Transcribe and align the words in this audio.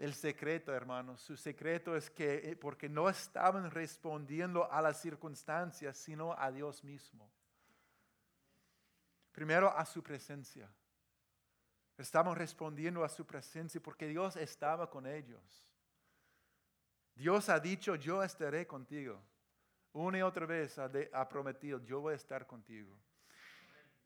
el 0.00 0.14
secreto, 0.14 0.74
hermanos. 0.74 1.20
Su 1.20 1.36
secreto 1.36 1.94
es 1.94 2.08
que 2.08 2.50
eh, 2.50 2.56
porque 2.56 2.88
no 2.88 3.10
estaban 3.10 3.70
respondiendo 3.70 4.70
a 4.72 4.80
las 4.80 4.98
circunstancias, 4.98 5.94
sino 5.98 6.34
a 6.38 6.50
Dios 6.50 6.82
mismo. 6.82 7.30
Primero 9.30 9.70
a 9.76 9.84
su 9.84 10.02
presencia. 10.02 10.72
Estaban 11.98 12.34
respondiendo 12.34 13.04
a 13.04 13.10
su 13.10 13.26
presencia 13.26 13.78
porque 13.78 14.08
Dios 14.08 14.36
estaba 14.36 14.88
con 14.88 15.06
ellos. 15.06 15.66
Dios 17.14 17.50
ha 17.50 17.60
dicho, 17.60 17.94
yo 17.94 18.22
estaré 18.22 18.66
contigo. 18.66 19.22
Una 19.92 20.18
y 20.18 20.22
otra 20.22 20.46
vez 20.46 20.78
ha, 20.78 21.28
prometido, 21.28 21.78
yo 21.84 22.00
voy 22.00 22.14
a 22.14 22.16
estar 22.16 22.46
contigo. 22.46 22.96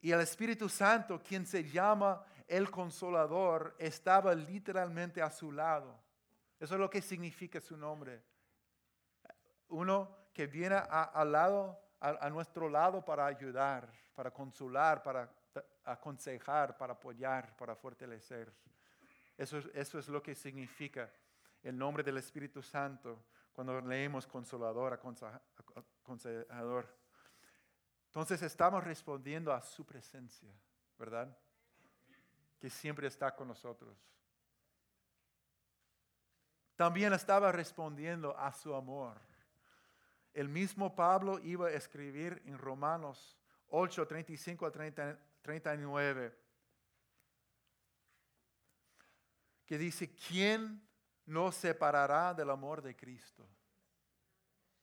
Y 0.00 0.10
el 0.10 0.20
Espíritu 0.20 0.68
Santo, 0.68 1.22
quien 1.22 1.46
se 1.46 1.62
llama 1.62 2.26
el 2.46 2.70
consolador, 2.70 3.74
estaba 3.78 4.34
literalmente 4.34 5.22
a 5.22 5.30
su 5.30 5.50
lado. 5.50 5.98
Eso 6.58 6.74
es 6.74 6.80
lo 6.80 6.90
que 6.90 7.02
significa 7.02 7.60
su 7.60 7.76
nombre. 7.76 8.22
Uno 9.68 10.16
que 10.32 10.46
viene 10.46 10.76
a, 10.76 11.24
lado, 11.24 11.80
a, 12.00 12.28
nuestro 12.30 12.68
lado 12.68 13.04
para 13.04 13.26
ayudar, 13.26 13.90
para 14.14 14.30
consolar, 14.30 15.02
para 15.02 15.30
aconsejar, 15.84 16.76
para 16.76 16.92
apoyar, 16.94 17.56
para 17.56 17.74
fortalecer. 17.74 18.52
Eso, 19.36 19.58
eso 19.72 19.98
es 19.98 20.08
lo 20.08 20.22
que 20.22 20.34
significa 20.34 21.10
el 21.62 21.76
nombre 21.76 22.02
del 22.02 22.18
Espíritu 22.18 22.62
Santo 22.62 23.24
cuando 23.52 23.80
leemos 23.80 24.26
consolador, 24.26 24.92
aconsejador. 24.92 26.88
Entonces 28.06 28.42
estamos 28.42 28.84
respondiendo 28.84 29.52
a 29.52 29.60
su 29.60 29.84
presencia, 29.84 30.52
¿verdad? 30.98 31.36
Que 32.58 32.70
siempre 32.70 33.06
está 33.08 33.34
con 33.34 33.48
nosotros. 33.48 33.96
También 36.76 37.12
estaba 37.12 37.52
respondiendo 37.52 38.36
a 38.36 38.52
su 38.52 38.74
amor. 38.74 39.20
El 40.32 40.48
mismo 40.48 40.94
Pablo 40.96 41.38
iba 41.38 41.68
a 41.68 41.72
escribir 41.72 42.42
en 42.46 42.58
Romanos 42.58 43.38
8, 43.68 44.06
35 44.06 44.66
a 44.66 44.72
39, 44.72 46.38
que 49.64 49.78
dice, 49.78 50.14
¿quién 50.14 50.82
nos 51.26 51.54
separará 51.54 52.34
del 52.34 52.50
amor 52.50 52.82
de 52.82 52.96
Cristo? 52.96 53.48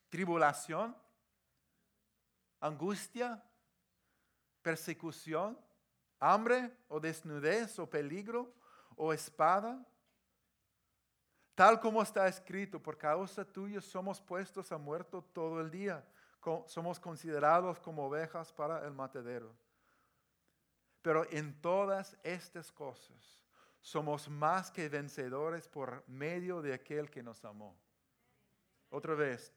¿Tribulación? 0.08 0.96
¿Angustia? 2.60 3.42
¿Persecución? 4.62 5.58
¿Hambre 6.24 6.70
o 6.88 7.00
desnudez 7.00 7.80
o 7.80 7.90
peligro 7.90 8.54
o 8.94 9.12
espada? 9.12 9.84
Tal 11.56 11.80
como 11.80 12.00
está 12.00 12.28
escrito, 12.28 12.80
por 12.80 12.96
causa 12.96 13.44
tuya 13.44 13.80
somos 13.80 14.20
puestos 14.20 14.70
a 14.70 14.78
muerto 14.78 15.24
todo 15.32 15.60
el 15.60 15.68
día. 15.68 16.06
Somos 16.66 17.00
considerados 17.00 17.80
como 17.80 18.06
ovejas 18.06 18.52
para 18.52 18.86
el 18.86 18.92
matadero. 18.92 19.52
Pero 21.02 21.28
en 21.28 21.60
todas 21.60 22.16
estas 22.22 22.70
cosas 22.70 23.42
somos 23.80 24.28
más 24.28 24.70
que 24.70 24.88
vencedores 24.88 25.66
por 25.66 26.04
medio 26.06 26.62
de 26.62 26.72
aquel 26.72 27.10
que 27.10 27.24
nos 27.24 27.44
amó. 27.44 27.76
Otra 28.90 29.16
vez, 29.16 29.52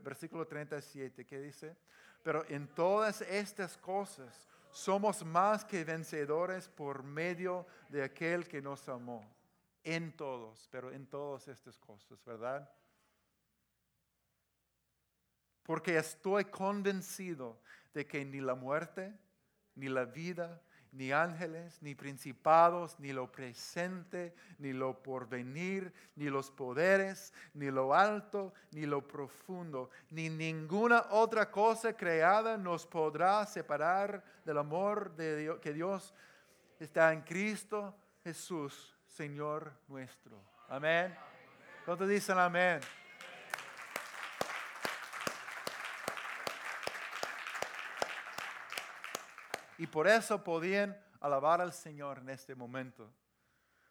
versículo 0.00 0.46
37, 0.46 1.26
¿qué 1.26 1.40
dice? 1.40 1.76
Pero 2.22 2.44
en 2.48 2.68
todas 2.68 3.20
estas 3.22 3.76
cosas 3.76 4.46
somos 4.74 5.24
más 5.24 5.64
que 5.64 5.84
vencedores 5.84 6.68
por 6.68 7.04
medio 7.04 7.64
de 7.88 8.02
aquel 8.02 8.48
que 8.48 8.60
nos 8.60 8.88
amó. 8.88 9.24
En 9.84 10.16
todos, 10.16 10.66
pero 10.70 10.90
en 10.90 11.06
todas 11.06 11.46
estas 11.46 11.78
cosas, 11.78 12.22
¿verdad? 12.24 12.68
Porque 15.62 15.96
estoy 15.96 16.46
convencido 16.46 17.60
de 17.92 18.06
que 18.06 18.24
ni 18.24 18.40
la 18.40 18.54
muerte, 18.54 19.16
ni 19.76 19.88
la 19.88 20.04
vida, 20.06 20.60
ni 20.94 21.12
ángeles, 21.12 21.82
ni 21.82 21.94
principados, 21.94 22.98
ni 23.00 23.12
lo 23.12 23.30
presente, 23.30 24.34
ni 24.58 24.72
lo 24.72 25.02
porvenir, 25.02 25.92
ni 26.16 26.26
los 26.26 26.50
poderes, 26.50 27.32
ni 27.52 27.70
lo 27.70 27.94
alto, 27.94 28.54
ni 28.70 28.86
lo 28.86 29.06
profundo, 29.06 29.90
ni 30.10 30.30
ninguna 30.30 31.06
otra 31.10 31.50
cosa 31.50 31.96
creada 31.96 32.56
nos 32.56 32.86
podrá 32.86 33.44
separar 33.46 34.24
del 34.44 34.58
amor 34.58 35.14
de 35.16 35.36
Dios, 35.36 35.58
que 35.58 35.72
Dios 35.72 36.14
está 36.78 37.12
en 37.12 37.22
Cristo 37.22 37.94
Jesús, 38.22 38.94
Señor 39.06 39.72
nuestro. 39.88 40.40
Amén. 40.68 41.14
¿Cuántos 41.84 42.08
dicen 42.08 42.38
amén? 42.38 42.80
Y 49.78 49.86
por 49.86 50.06
eso 50.06 50.42
podían 50.42 50.96
alabar 51.20 51.60
al 51.60 51.72
Señor 51.72 52.18
en 52.18 52.30
este 52.30 52.54
momento. 52.54 53.12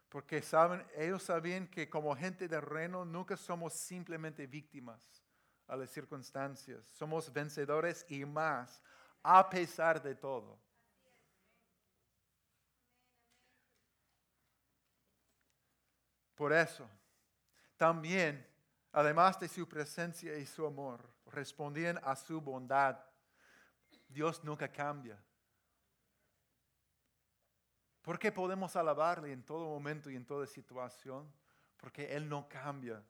Porque 0.08 0.40
saben, 0.42 0.86
ellos 0.96 1.24
sabían 1.24 1.66
que 1.66 1.90
como 1.90 2.14
gente 2.14 2.46
de 2.46 2.60
reino 2.60 3.04
nunca 3.04 3.36
somos 3.36 3.72
simplemente 3.72 4.46
víctimas 4.46 5.22
a 5.66 5.76
las 5.76 5.90
circunstancias. 5.90 6.86
Somos 6.86 7.32
vencedores 7.32 8.06
y 8.08 8.24
más, 8.24 8.80
a 9.22 9.50
pesar 9.50 10.00
de 10.00 10.14
todo. 10.14 10.58
Por 16.34 16.52
eso, 16.52 16.88
también, 17.76 18.46
además 18.92 19.38
de 19.38 19.48
su 19.48 19.68
presencia 19.68 20.36
y 20.36 20.46
su 20.46 20.66
amor, 20.66 21.08
respondían 21.26 21.98
a 22.02 22.16
su 22.16 22.40
bondad. 22.40 22.98
Dios 24.08 24.42
nunca 24.44 24.70
cambia. 24.70 25.22
¿Por 28.04 28.18
qué 28.18 28.30
podemos 28.30 28.76
alabarle 28.76 29.32
en 29.32 29.42
todo 29.42 29.64
momento 29.64 30.10
y 30.10 30.16
en 30.16 30.26
toda 30.26 30.46
situación? 30.46 31.26
Porque 31.78 32.14
Él 32.14 32.28
no 32.28 32.46
cambia 32.46 33.02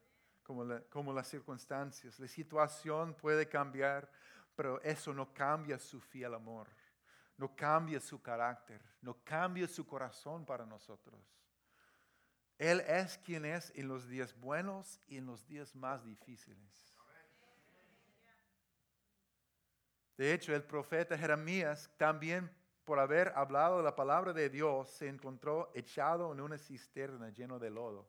como, 0.45 0.65
como 0.89 1.13
las 1.13 1.27
circunstancias. 1.27 2.21
La 2.21 2.29
situación 2.29 3.13
puede 3.13 3.49
cambiar, 3.49 4.09
pero 4.55 4.81
eso 4.83 5.13
no 5.13 5.35
cambia 5.35 5.81
su 5.81 6.01
fiel 6.01 6.33
amor, 6.33 6.69
no 7.37 7.57
cambia 7.57 7.99
su 7.99 8.23
carácter, 8.23 8.81
no 9.03 9.19
cambia 9.25 9.67
su 9.67 9.85
corazón 9.85 10.47
para 10.47 10.65
nosotros. 10.65 11.21
Él 12.57 12.79
es 12.87 13.19
quien 13.19 13.47
es 13.47 13.73
en 13.75 13.89
los 13.89 14.07
días 14.07 14.33
buenos 14.39 15.01
y 15.09 15.17
en 15.17 15.27
los 15.27 15.45
días 15.45 15.75
más 15.75 16.05
difíciles. 16.05 16.95
De 20.17 20.33
hecho, 20.33 20.55
el 20.55 20.63
profeta 20.63 21.19
Jeremías 21.19 21.91
también 21.97 22.49
por 22.85 22.99
haber 22.99 23.33
hablado 23.35 23.83
la 23.83 23.97
palabra 23.97 24.33
de 24.33 24.51
Dios, 24.51 24.89
se 24.91 25.09
encontró 25.09 25.71
echado 25.75 26.33
en 26.33 26.41
una 26.41 26.59
cisterna 26.59 27.31
lleno 27.31 27.59
de 27.59 27.71
lodo. 27.71 28.09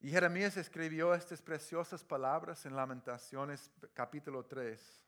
Y 0.00 0.10
Jeremías 0.10 0.56
escribió 0.56 1.14
estas 1.14 1.40
preciosas 1.40 2.02
palabras 2.02 2.66
en 2.66 2.74
Lamentaciones 2.74 3.70
capítulo 3.94 4.44
3. 4.44 5.06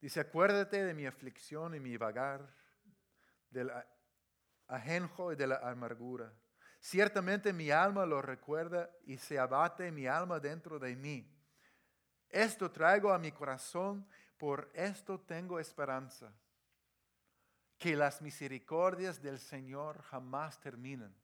Dice, 0.00 0.20
acuérdate 0.20 0.84
de 0.84 0.94
mi 0.94 1.06
aflicción 1.06 1.74
y 1.74 1.80
mi 1.80 1.96
vagar, 1.96 2.54
del 3.50 3.72
ajenjo 4.66 5.32
y 5.32 5.36
de 5.36 5.46
la 5.46 5.56
amargura. 5.56 6.32
Ciertamente 6.80 7.52
mi 7.52 7.70
alma 7.70 8.06
lo 8.06 8.22
recuerda 8.22 8.90
y 9.04 9.16
se 9.16 9.38
abate 9.38 9.90
mi 9.90 10.06
alma 10.06 10.38
dentro 10.38 10.78
de 10.78 10.94
mí. 10.94 11.34
Esto 12.28 12.70
traigo 12.70 13.12
a 13.12 13.18
mi 13.18 13.32
corazón 13.32 14.06
por 14.38 14.70
esto 14.72 15.18
tengo 15.20 15.58
esperanza, 15.58 16.32
que 17.76 17.94
las 17.94 18.22
misericordias 18.22 19.20
del 19.20 19.38
Señor 19.38 20.02
jamás 20.02 20.60
terminan, 20.60 21.14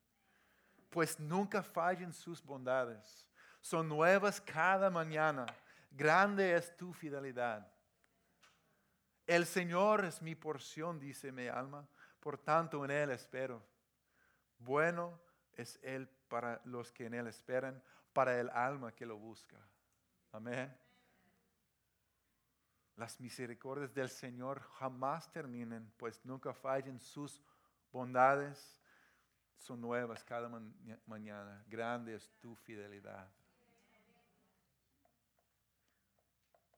pues 0.91 1.19
nunca 1.19 1.63
fallen 1.63 2.13
sus 2.13 2.43
bondades. 2.45 3.27
Son 3.61 3.89
nuevas 3.89 4.41
cada 4.41 4.91
mañana. 4.91 5.47
Grande 5.91 6.55
es 6.55 6.77
tu 6.77 6.93
fidelidad. 6.93 7.67
El 9.27 9.47
Señor 9.47 10.05
es 10.05 10.21
mi 10.21 10.35
porción, 10.35 11.01
dice 11.01 11.33
mi 11.33 11.49
alma, 11.49 11.89
por 12.21 12.39
tanto 12.39 12.85
en 12.85 12.91
Él 12.91 13.11
espero. 13.11 13.65
Bueno 14.59 15.19
es 15.55 15.79
Él 15.83 16.09
para 16.29 16.61
los 16.65 16.93
que 16.93 17.07
en 17.07 17.15
Él 17.15 17.27
esperan, 17.27 17.83
para 18.13 18.39
el 18.39 18.51
alma 18.51 18.93
que 18.93 19.07
lo 19.07 19.17
busca. 19.17 19.57
Amén. 20.33 20.77
Las 22.97 23.21
misericordias 23.21 23.93
del 23.93 24.09
Señor 24.09 24.61
jamás 24.79 25.31
terminen, 25.33 25.93
pues 25.97 26.25
nunca 26.25 26.55
fallen 26.55 27.01
sus 27.01 27.43
bondades. 27.91 28.81
Son 29.59 29.81
nuevas 29.81 30.23
cada 30.23 30.49
mañana. 31.07 31.65
Grande 31.69 32.15
es 32.15 32.31
tu 32.41 32.55
fidelidad. 32.55 33.29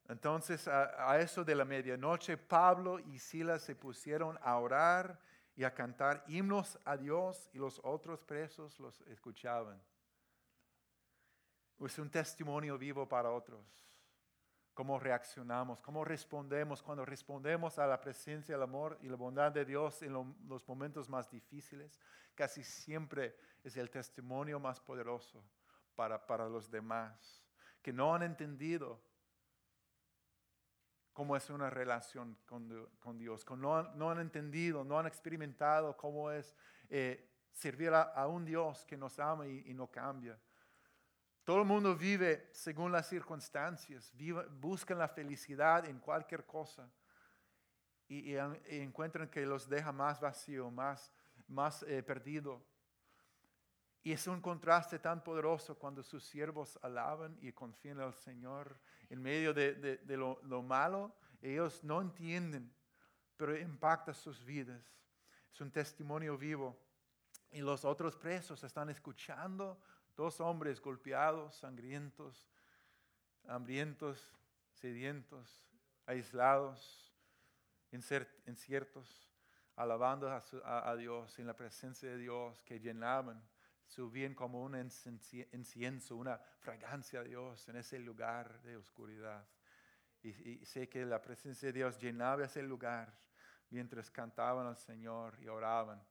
Entonces, 0.08 0.68
a, 0.68 1.18
eso 1.18 1.44
de 1.44 1.54
la 1.54 1.64
medianoche, 1.64 2.36
Pablo 2.36 3.00
y 3.00 3.18
Silas 3.18 3.62
se 3.62 3.74
pusieron 3.74 4.38
a 4.40 4.56
orar 4.58 5.18
y 5.56 5.64
a 5.64 5.74
cantar 5.74 6.22
himnos 6.28 6.78
a 6.84 6.96
Dios 6.96 7.50
y 7.52 7.58
los 7.58 7.80
otros 7.82 8.22
presos 8.22 8.78
los 8.78 9.00
escuchaban. 9.02 9.82
Es 11.80 11.98
un 11.98 12.08
testimonio 12.08 12.78
vivo 12.78 13.08
para 13.08 13.30
otros. 13.30 13.84
Cómo 14.76 15.00
reaccionamos, 15.00 15.80
cómo 15.80 16.04
respondemos 16.04 16.82
cuando 16.82 17.06
respondemos 17.06 17.78
a 17.78 17.86
la 17.86 17.98
presencia, 17.98 18.56
el 18.56 18.62
amor 18.62 18.98
y 19.00 19.08
la 19.08 19.16
bondad 19.16 19.50
de 19.50 19.64
Dios 19.64 20.02
en 20.02 20.12
los 20.12 20.68
momentos 20.68 21.08
más 21.08 21.30
difíciles. 21.30 21.98
Casi 22.34 22.62
siempre 22.62 23.34
es 23.64 23.76
el 23.78 23.88
testimonio 23.88 24.60
más 24.60 24.78
poderoso 24.78 25.42
para, 25.94 26.26
para 26.26 26.46
los 26.46 26.70
demás 26.70 27.42
que 27.80 27.90
no 27.90 28.14
han 28.14 28.22
entendido 28.22 29.00
cómo 31.16 31.34
es 31.34 31.48
una 31.48 31.70
relación 31.70 32.36
con, 32.44 32.68
Dios, 33.16 33.46
no, 33.56 33.82
no, 33.94 34.10
han 34.10 34.18
entendido, 34.18 34.84
no 34.84 34.98
han 34.98 35.06
experimentado 35.06 35.96
cómo 35.96 36.30
es 36.30 36.54
eh, 36.90 37.30
servir 37.52 37.94
a, 37.94 38.26
un 38.26 38.44
Dios 38.44 38.84
que 38.84 38.98
nos 38.98 39.18
ama 39.18 39.48
y, 39.48 39.72
no 39.72 39.90
cambia. 39.90 40.38
Todo 41.46 41.60
el 41.60 41.64
mundo 41.64 41.94
vive 41.94 42.48
según 42.50 42.90
las 42.90 43.08
circunstancias, 43.08 44.12
buscan 44.58 44.98
la 44.98 45.06
felicidad 45.06 45.86
en 45.86 46.00
cualquier 46.00 46.44
cosa 46.44 46.90
y, 48.08 48.34
encuentran 48.66 49.28
que 49.28 49.46
los 49.46 49.68
deja 49.68 49.92
más 49.92 50.20
vacío, 50.20 50.72
más, 50.72 51.12
más 51.46 51.84
eh, 51.84 52.02
perdido. 52.02 52.66
Y 54.02 54.10
es 54.10 54.26
un 54.26 54.40
contraste 54.40 54.98
tan 54.98 55.22
poderoso 55.22 55.78
cuando 55.78 56.02
sus 56.02 56.24
siervos 56.24 56.80
alaban 56.82 57.38
y 57.40 57.52
confían 57.52 58.00
al 58.00 58.14
Señor 58.14 58.76
en 59.08 59.22
medio 59.22 59.54
de, 59.54 60.00
lo, 60.16 60.62
malo. 60.64 61.14
Ellos 61.40 61.84
no 61.84 62.00
entienden, 62.00 62.74
pero 63.36 63.56
impacta 63.56 64.12
sus 64.12 64.44
vidas. 64.44 64.82
Es 65.54 65.60
un 65.60 65.70
testimonio 65.70 66.36
vivo. 66.36 66.76
Y 67.52 67.60
los 67.60 67.84
otros 67.84 68.16
presos 68.16 68.64
están 68.64 68.90
escuchando 68.90 69.80
dos 70.16 70.40
hombres 70.40 70.80
golpeados, 70.80 71.56
sangrientos, 71.56 72.48
hambrientos, 73.46 74.32
sedientos, 74.72 75.64
aislados, 76.06 77.14
inciertos, 77.92 79.30
alabando 79.76 80.28
a, 80.28 80.42
a 80.90 80.96
Dios 80.96 81.38
en 81.38 81.46
la 81.46 81.56
presencia 81.56 82.08
de 82.08 82.18
Dios 82.18 82.62
que 82.64 82.80
llenaban 82.80 83.42
subían 83.86 84.34
como 84.34 84.62
un 84.62 84.76
incienso, 84.76 86.16
una 86.16 86.38
fragancia 86.58 87.20
a 87.20 87.24
Dios 87.24 87.68
en 87.68 87.76
ese 87.76 87.98
lugar 87.98 88.60
de 88.62 88.76
oscuridad. 88.76 89.46
Y, 90.22 90.64
sé 90.64 90.88
que 90.88 91.04
la 91.06 91.22
presencia 91.22 91.68
de 91.68 91.72
Dios 91.72 91.98
llenaba 92.00 92.44
ese 92.44 92.62
lugar 92.62 93.16
mientras 93.70 94.10
cantaban 94.10 94.66
al 94.66 94.76
Señor 94.76 95.38
y 95.40 95.46
oraban. 95.46 96.02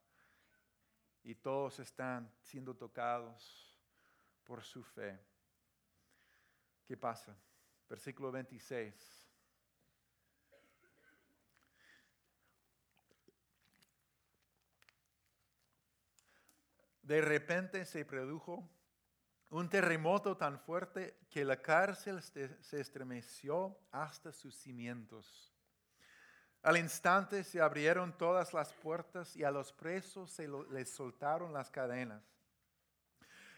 Y 1.23 1.35
todos 1.35 1.79
están 1.79 2.31
siendo 2.41 2.75
tocados 2.75 3.74
por 4.45 4.63
su 4.63 4.83
fe. 4.83 5.19
¿Qué 6.85 6.95
pasa? 6.95 7.35
Versículo 7.89 8.31
26. 8.31 9.25
De 17.01 17.21
repente 17.21 17.85
se 17.85 18.03
produjo 18.05 18.67
un 19.49 19.69
terremoto 19.69 20.37
tan 20.37 20.59
fuerte 20.59 21.19
que 21.29 21.45
la 21.45 21.61
cárcel 21.61 22.21
se 22.21 22.79
estremeció 22.79 23.77
hasta 23.91 24.31
sus 24.31 24.55
cimientos. 24.55 25.55
Al 26.63 26.77
instante 26.77 27.43
se 27.43 27.61
abrieron 27.61 28.17
todas 28.17 28.51
las 28.55 28.73
puertas 28.73 29.35
y 29.35 29.43
a 29.43 29.51
los 29.51 29.71
presos 29.71 30.31
se 30.31 30.47
les 30.71 30.89
soltaron 30.89 31.53
las 31.53 31.69
cadenas. 31.69 32.34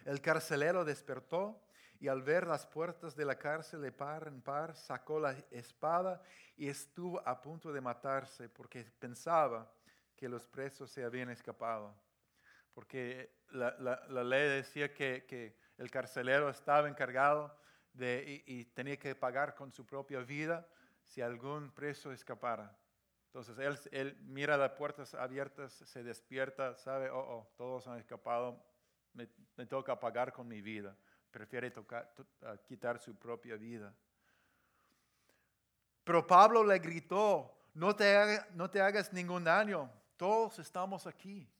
El 0.08 0.22
carcelero 0.22 0.86
despertó 0.86 1.62
y 2.00 2.08
al 2.08 2.22
ver 2.22 2.48
las 2.48 2.66
puertas 2.66 3.14
de 3.14 3.26
la 3.26 3.38
cárcel 3.38 3.82
de 3.82 3.92
par 3.92 4.28
en 4.28 4.42
par 4.42 4.74
sacó 4.74 5.20
la 5.20 5.36
espada 5.52 6.22
y 6.56 6.70
estuvo 6.70 7.22
a 7.28 7.42
punto 7.42 7.74
de 7.74 7.82
matarse 7.82 8.48
porque 8.48 8.86
pensaba 9.00 9.70
que 10.16 10.30
los 10.30 10.48
presos 10.48 10.90
se 10.90 11.04
habían 11.04 11.30
escapado 11.30 11.94
porque 12.74 13.34
la, 13.50 14.24
ley 14.24 14.48
decía 14.50 14.94
que, 14.94 15.58
el 15.78 15.92
carcelero 15.92 16.48
estaba 16.48 16.88
encargado 16.88 17.54
de, 17.92 18.44
y, 18.46 18.64
tenía 18.66 18.98
que 18.98 19.14
pagar 19.16 19.56
con 19.56 19.74
su 19.74 19.84
propia 19.84 20.20
vida 20.20 20.66
si 21.04 21.22
algún 21.22 21.72
preso 21.72 22.12
escapara. 22.14 22.78
Entonces 23.26 23.58
él, 23.58 23.80
él 23.92 24.18
mira 24.22 24.58
las 24.58 24.74
puertas 24.74 25.16
abiertas, 25.16 25.74
se 25.74 26.04
despierta, 26.04 26.76
sabe, 26.76 27.10
oh, 27.10 27.18
oh 27.18 27.52
todos 27.58 27.88
han 27.88 27.98
escapado, 27.98 28.64
me, 29.14 29.66
toca 29.66 30.00
pagar 30.00 30.32
con 30.32 30.48
mi 30.48 30.62
vida. 30.62 30.96
Prefiere 31.32 31.72
tocar, 31.72 32.14
quitar 32.66 33.00
su 33.00 33.16
propia 33.16 33.56
vida. 33.56 33.94
Pero 36.04 36.26
Pablo 36.26 36.64
le 36.64 36.80
gritó, 36.80 37.54
no 37.74 37.96
te, 37.96 38.40
no 38.54 38.70
te 38.70 38.80
hagas 38.82 39.12
ningún 39.12 39.44
daño, 39.44 39.92
todos 40.16 40.58
estamos 40.60 41.06
aquí. 41.06 41.52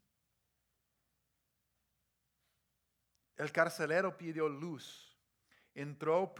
El 3.36 3.52
carcelero 3.52 4.18
pidió 4.18 4.48
luz, 4.50 5.16
entró 5.76 6.34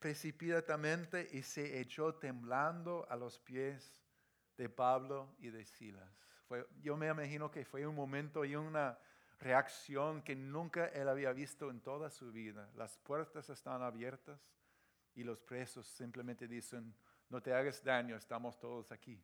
precipitadamente 0.00 1.28
y 1.30 1.42
se 1.42 1.78
echó 1.78 2.14
temblando 2.16 3.06
a 3.08 3.16
los 3.16 3.38
pies 3.38 4.02
de 4.56 4.68
Pablo 4.68 5.36
y 5.38 5.50
de 5.50 5.64
Silas. 5.64 6.10
yo 6.80 6.96
me 6.96 7.08
imagino 7.08 7.50
que 7.50 7.64
fue 7.64 7.86
un 7.86 7.94
momento 7.94 8.44
y 8.44 8.56
una 8.56 8.98
reacción 9.42 10.22
que 10.22 10.36
nunca 10.36 10.86
él 10.86 11.08
había 11.08 11.32
visto 11.32 11.70
en 11.70 11.80
toda 11.80 12.10
su 12.10 12.30
vida. 12.30 12.70
Las 12.76 12.96
puertas 12.98 13.50
están 13.50 13.82
abiertas 13.82 14.40
y 15.14 15.24
los 15.24 15.40
presos 15.42 15.86
simplemente 15.86 16.46
dicen, 16.46 16.94
no 17.28 17.42
te 17.42 17.52
hagas 17.52 17.82
daño, 17.82 18.16
estamos 18.16 18.58
todos 18.58 18.92
aquí. 18.92 19.22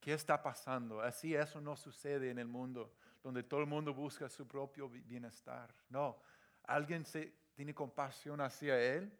¿Qué 0.00 0.14
está 0.14 0.42
pasando? 0.42 1.00
Así 1.00 1.34
eso 1.34 1.60
no 1.60 1.76
sucede 1.76 2.30
en 2.30 2.38
el 2.38 2.48
mundo 2.48 2.94
donde 3.22 3.42
todo 3.42 3.60
el 3.60 3.66
mundo 3.66 3.94
busca 3.94 4.28
su 4.28 4.46
propio 4.46 4.88
bienestar. 4.88 5.74
No, 5.88 6.20
alguien 6.64 7.06
se, 7.06 7.34
tiene 7.54 7.74
compasión 7.74 8.40
hacia 8.40 8.78
él. 8.78 9.10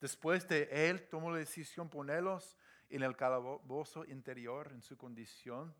Después 0.00 0.46
de 0.48 0.68
él 0.70 1.08
tomó 1.08 1.30
la 1.30 1.38
decisión 1.38 1.88
ponerlos 1.88 2.56
en 2.88 3.02
el 3.02 3.16
calabozo 3.16 4.04
interior, 4.04 4.72
en 4.72 4.82
su 4.82 4.96
condición. 4.96 5.74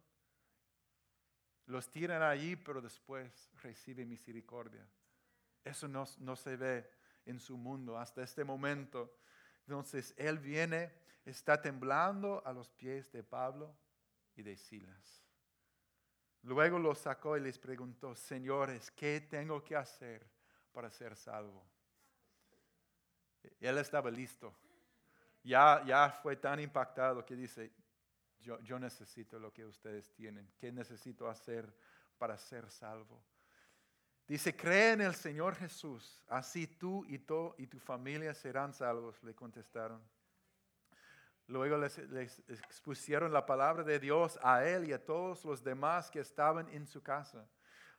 Los 1.68 1.90
tiran 1.90 2.22
allí, 2.22 2.56
pero 2.56 2.80
después 2.80 3.50
recibe 3.62 4.06
misericordia. 4.06 4.86
Eso 5.62 5.86
no, 5.86 6.06
no 6.18 6.34
se 6.34 6.56
ve 6.56 6.90
en 7.26 7.38
su 7.38 7.58
mundo 7.58 7.98
hasta 7.98 8.22
este 8.22 8.42
momento. 8.42 9.18
Entonces 9.66 10.14
él 10.16 10.38
viene, 10.38 10.90
está 11.26 11.60
temblando 11.60 12.42
a 12.46 12.54
los 12.54 12.70
pies 12.70 13.12
de 13.12 13.22
Pablo 13.22 13.76
y 14.34 14.42
de 14.42 14.56
Silas. 14.56 15.22
Luego 16.44 16.78
los 16.78 17.00
sacó 17.00 17.36
y 17.36 17.40
les 17.40 17.58
preguntó, 17.58 18.14
señores, 18.14 18.90
¿qué 18.92 19.20
tengo 19.20 19.62
que 19.62 19.76
hacer 19.76 20.26
para 20.72 20.90
ser 20.90 21.16
salvo? 21.16 21.62
Él 23.60 23.76
estaba 23.76 24.10
listo. 24.10 24.54
Ya, 25.42 25.84
ya 25.84 26.18
fue 26.22 26.34
tan 26.36 26.60
impactado 26.60 27.26
que 27.26 27.36
dice, 27.36 27.70
yo, 28.40 28.78
necesito 28.78 29.38
lo 29.38 29.52
que 29.52 29.64
ustedes 29.64 30.12
tienen. 30.12 30.50
¿Qué 30.58 30.72
necesito 30.72 31.28
hacer 31.28 31.74
para 32.18 32.36
ser 32.38 32.70
salvo? 32.70 33.22
Dice, 34.26 34.54
cree 34.54 34.92
en 34.92 35.00
el 35.00 35.14
Señor 35.14 35.54
Jesús, 35.54 36.22
así 36.28 36.66
tú 36.66 37.04
y, 37.06 37.18
tú 37.18 37.54
y 37.56 37.66
tu 37.66 37.78
familia 37.78 38.34
serán 38.34 38.74
salvos, 38.74 39.22
le 39.22 39.34
contestaron. 39.34 40.02
Luego 41.46 41.78
les, 41.78 41.98
expusieron 41.98 43.32
la 43.32 43.46
palabra 43.46 43.82
de 43.82 43.98
Dios 43.98 44.38
a 44.42 44.66
él 44.66 44.86
y 44.86 44.92
a 44.92 45.02
todos 45.02 45.46
los 45.46 45.64
demás 45.64 46.10
que 46.10 46.20
estaban 46.20 46.68
en 46.68 46.86
su 46.86 47.02
casa. 47.02 47.48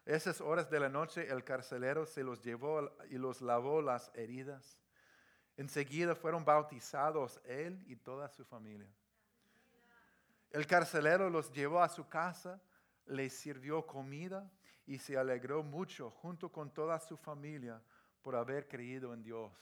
Esas 0.05 0.39
horas 0.39 0.69
de 0.69 0.79
la 0.79 0.89
noche 0.89 1.27
el 1.31 1.43
carcelero 1.43 2.05
se 2.05 2.23
los 2.23 2.43
llevó 2.43 2.91
y 3.09 3.17
los 3.17 3.41
lavó 3.41 3.81
las 3.81 4.11
heridas. 4.13 4.79
Enseguida 5.57 6.15
fueron 6.15 6.45
bautizados 6.45 7.41
él 7.43 7.83
y 7.87 7.95
toda 7.95 8.29
su 8.29 8.45
familia. 8.45 8.87
El 10.51 10.65
carcelero 10.65 11.29
los 11.29 11.51
llevó 11.51 11.81
a 11.81 11.89
su 11.89 12.07
casa, 12.07 12.61
les 13.05 13.33
sirvió 13.33 13.85
comida 13.85 14.49
y 14.85 14.97
se 14.97 15.17
alegró 15.17 15.63
mucho 15.63 16.09
junto 16.09 16.51
con 16.51 16.73
toda 16.73 16.99
su 16.99 17.17
familia 17.17 17.81
por 18.21 18.35
haber 18.35 18.67
creído 18.67 19.13
en 19.13 19.21
Dios. 19.21 19.53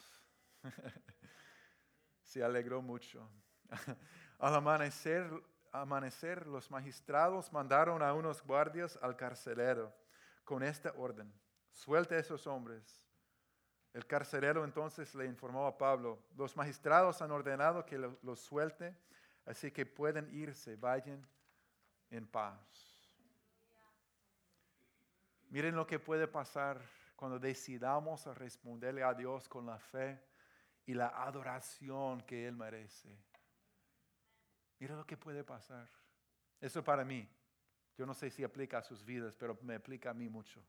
se 2.24 2.44
alegró 2.44 2.82
mucho. 2.82 3.30
Al 4.40 4.56
amanecer, 4.56 5.30
amanecer, 5.72 6.48
los 6.48 6.72
magistrados 6.72 7.52
mandaron 7.52 8.02
a 8.02 8.14
unos 8.14 8.42
guardias 8.44 8.98
al 9.02 9.16
carcelero 9.16 9.94
con 10.44 10.64
esta 10.64 10.94
orden, 10.96 11.34
suelte 11.72 12.16
a 12.16 12.20
esos 12.20 12.48
hombres. 12.48 13.06
El 13.94 14.06
carcelero 14.06 14.64
entonces 14.64 15.14
le 15.16 15.26
informó 15.26 15.66
a 15.66 15.78
Pablo, 15.78 16.24
los 16.36 16.56
magistrados 16.56 17.22
han 17.22 17.32
ordenado 17.32 17.86
que 17.86 17.98
los 17.98 18.40
suelte, 18.40 18.96
así 19.48 19.72
que 19.72 19.86
pueden 19.86 20.30
irse, 20.32 20.76
vayan 20.76 21.28
en 22.12 22.28
paz. 22.28 22.60
Miren 25.50 25.76
lo 25.76 25.88
que 25.88 25.98
puede 25.98 26.28
pasar 26.28 26.80
cuando 27.16 27.40
decidamos 27.40 28.26
responderle 28.38 29.04
a 29.04 29.14
Dios 29.14 29.48
con 29.48 29.66
la 29.66 29.80
fe 29.80 30.22
y 30.86 30.94
la 30.94 31.08
adoración 31.08 32.22
que 32.22 32.48
Él 32.48 32.56
merece. 32.56 33.10
Miren 34.80 34.98
lo 34.98 35.06
que 35.06 35.18
puede 35.18 35.44
pasar. 35.44 35.90
Eso 36.62 36.84
para 36.84 37.04
mí. 37.04 37.28
Yo 37.98 38.06
no 38.06 38.14
sé 38.14 38.30
si 38.30 38.44
aplica 38.44 38.78
a 38.78 38.84
sus 38.84 39.04
vidas, 39.04 39.36
pero 39.36 39.58
me 39.64 39.76
aplica 39.76 40.12
a 40.12 40.14
mí 40.14 40.30
mucho, 40.30 40.62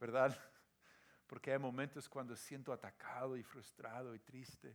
¿verdad? 0.00 0.36
Porque 1.26 1.52
hay 1.52 1.58
momentos 1.58 2.08
cuando 2.08 2.34
siento 2.34 2.72
atacado 2.72 3.36
y 3.36 3.42
frustrado 3.42 4.14
y 4.14 4.18
triste. 4.18 4.74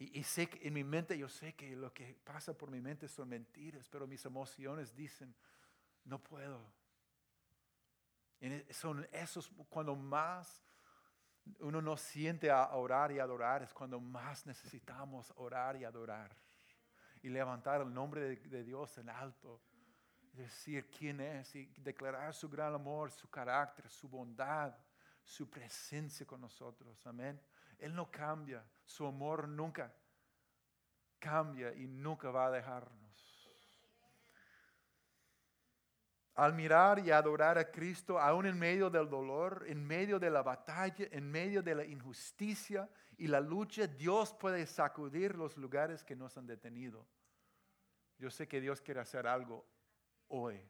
Y, 0.00 0.24
sé 0.24 0.48
que 0.48 0.66
en 0.66 0.72
mi 0.72 0.82
mente 0.82 1.18
yo 1.18 1.28
sé 1.28 1.52
que 1.54 1.76
lo 1.76 1.92
que 1.92 2.14
pasa 2.24 2.56
por 2.56 2.70
mi 2.70 2.80
mente 2.80 3.06
son 3.06 3.28
mentiras, 3.28 3.86
pero 3.90 4.06
mis 4.06 4.24
emociones 4.24 4.96
dicen, 4.96 5.34
no 6.04 6.18
puedo. 6.18 6.72
Y 8.40 8.72
son 8.72 9.06
esos 9.12 9.50
cuando 9.68 9.94
más 9.94 10.64
uno 11.58 11.82
no 11.82 11.98
siente 11.98 12.50
a 12.50 12.74
orar 12.76 13.12
y 13.12 13.18
adorar, 13.18 13.62
es 13.62 13.74
cuando 13.74 14.00
más 14.00 14.46
necesitamos 14.46 15.34
orar 15.36 15.76
y 15.76 15.84
adorar. 15.84 16.34
Y 17.20 17.28
levantar 17.28 17.82
el 17.82 17.92
nombre 17.92 18.22
de, 18.22 18.36
de 18.36 18.64
Dios 18.64 18.96
en 18.96 19.10
alto. 19.10 19.60
Decir 20.32 20.88
quién 20.88 21.20
es 21.20 21.54
y 21.54 21.66
declarar 21.76 22.32
su 22.32 22.48
gran 22.48 22.72
amor, 22.72 23.10
su 23.10 23.28
carácter, 23.28 23.90
su 23.90 24.08
bondad, 24.08 24.74
su 25.22 25.50
presencia 25.50 26.24
con 26.24 26.40
nosotros. 26.40 27.06
Amén. 27.06 27.38
Él 27.78 27.94
no 27.94 28.10
cambia, 28.10 28.64
su 28.90 29.06
amor 29.06 29.46
nunca 29.46 29.94
cambia 31.20 31.72
y 31.74 31.86
nunca 31.86 32.30
va 32.30 32.46
a 32.46 32.50
dejarnos. 32.50 32.98
Al 36.34 36.54
mirar 36.54 36.98
y 36.98 37.10
adorar 37.10 37.56
a 37.56 37.70
Cristo, 37.70 38.18
aún 38.18 38.46
en 38.46 38.58
medio 38.58 38.90
del 38.90 39.08
dolor, 39.08 39.64
en 39.68 39.86
medio 39.86 40.18
de 40.18 40.30
la 40.30 40.42
batalla, 40.42 41.06
en 41.12 41.30
medio 41.30 41.62
de 41.62 41.74
la 41.74 41.84
injusticia 41.84 42.88
y 43.16 43.28
la 43.28 43.40
lucha, 43.40 43.86
Dios 43.86 44.32
puede 44.34 44.66
sacudir 44.66 45.36
los 45.36 45.56
lugares 45.56 46.02
que 46.02 46.16
nos 46.16 46.36
han 46.36 46.46
detenido. 46.46 47.06
Yo 48.18 48.30
sé 48.30 48.48
que 48.48 48.60
Dios 48.60 48.80
quiere 48.80 49.00
hacer 49.00 49.26
algo 49.26 49.64
hoy. 50.28 50.60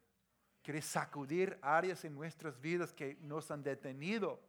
Quiere 0.62 0.82
sacudir 0.82 1.58
áreas 1.62 2.04
en 2.04 2.14
nuestras 2.14 2.60
vidas 2.60 2.92
que 2.92 3.16
nos 3.22 3.50
han 3.50 3.62
detenido 3.62 4.42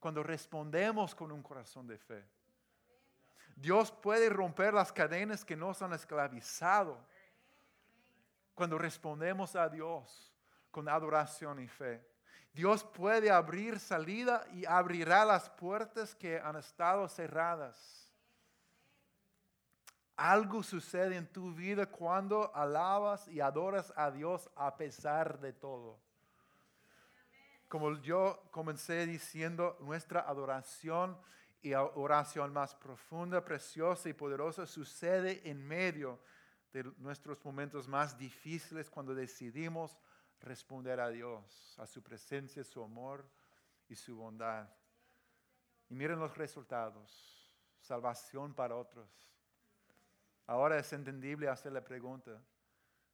cuando 0.00 0.22
respondemos 0.22 1.14
con 1.14 1.30
un 1.30 1.42
corazón 1.42 1.86
de 1.86 1.98
fe. 1.98 2.24
Dios 3.56 3.90
puede 3.90 4.28
romper 4.28 4.74
las 4.74 4.92
cadenas 4.92 5.44
que 5.44 5.56
nos 5.56 5.80
han 5.82 5.92
esclavizado 5.92 6.98
cuando 8.54 8.78
respondemos 8.78 9.56
a 9.56 9.68
Dios 9.68 10.32
con 10.70 10.88
adoración 10.88 11.60
y 11.60 11.68
fe. 11.68 12.04
Dios 12.52 12.84
puede 12.84 13.30
abrir 13.30 13.80
salida 13.80 14.46
y 14.52 14.64
abrirá 14.64 15.24
las 15.24 15.50
puertas 15.50 16.14
que 16.14 16.38
han 16.38 16.56
estado 16.56 17.08
cerradas. 17.08 18.12
Algo 20.16 20.62
sucede 20.62 21.16
en 21.16 21.26
tu 21.26 21.52
vida 21.52 21.86
cuando 21.86 22.54
alabas 22.54 23.26
y 23.26 23.40
adoras 23.40 23.92
a 23.96 24.10
Dios 24.10 24.48
a 24.54 24.76
pesar 24.76 25.40
de 25.40 25.52
todo 25.52 25.98
como 27.74 28.00
yo 28.02 28.40
comencé 28.52 29.04
diciendo, 29.04 29.76
nuestra 29.80 30.20
adoración 30.20 31.18
y 31.64 31.72
oración 31.72 32.52
más 32.52 32.74
profunda, 32.74 33.42
preciosa 33.42 34.10
y 34.10 34.12
poderosa 34.12 34.66
sucede 34.66 35.40
en 35.48 35.66
medio 35.66 36.20
de 36.74 36.84
nuestros 36.98 37.42
momentos 37.42 37.88
más 37.88 38.18
difíciles 38.18 38.90
cuando 38.90 39.14
decidimos 39.14 39.98
responder 40.40 41.00
a 41.00 41.08
Dios, 41.08 41.74
a 41.78 41.86
su 41.86 42.02
presencia, 42.02 42.62
su 42.64 42.82
amor 42.82 43.26
y 43.88 43.94
su 43.94 44.14
bondad. 44.14 44.68
Y 45.88 45.94
miren 45.94 46.18
los 46.18 46.36
resultados. 46.36 47.50
Salvación 47.80 48.52
para 48.52 48.76
otros. 48.76 49.08
Ahora 50.46 50.78
es 50.78 50.92
entendible 50.92 51.48
hacer 51.48 51.72
la 51.72 51.82
pregunta, 51.82 52.42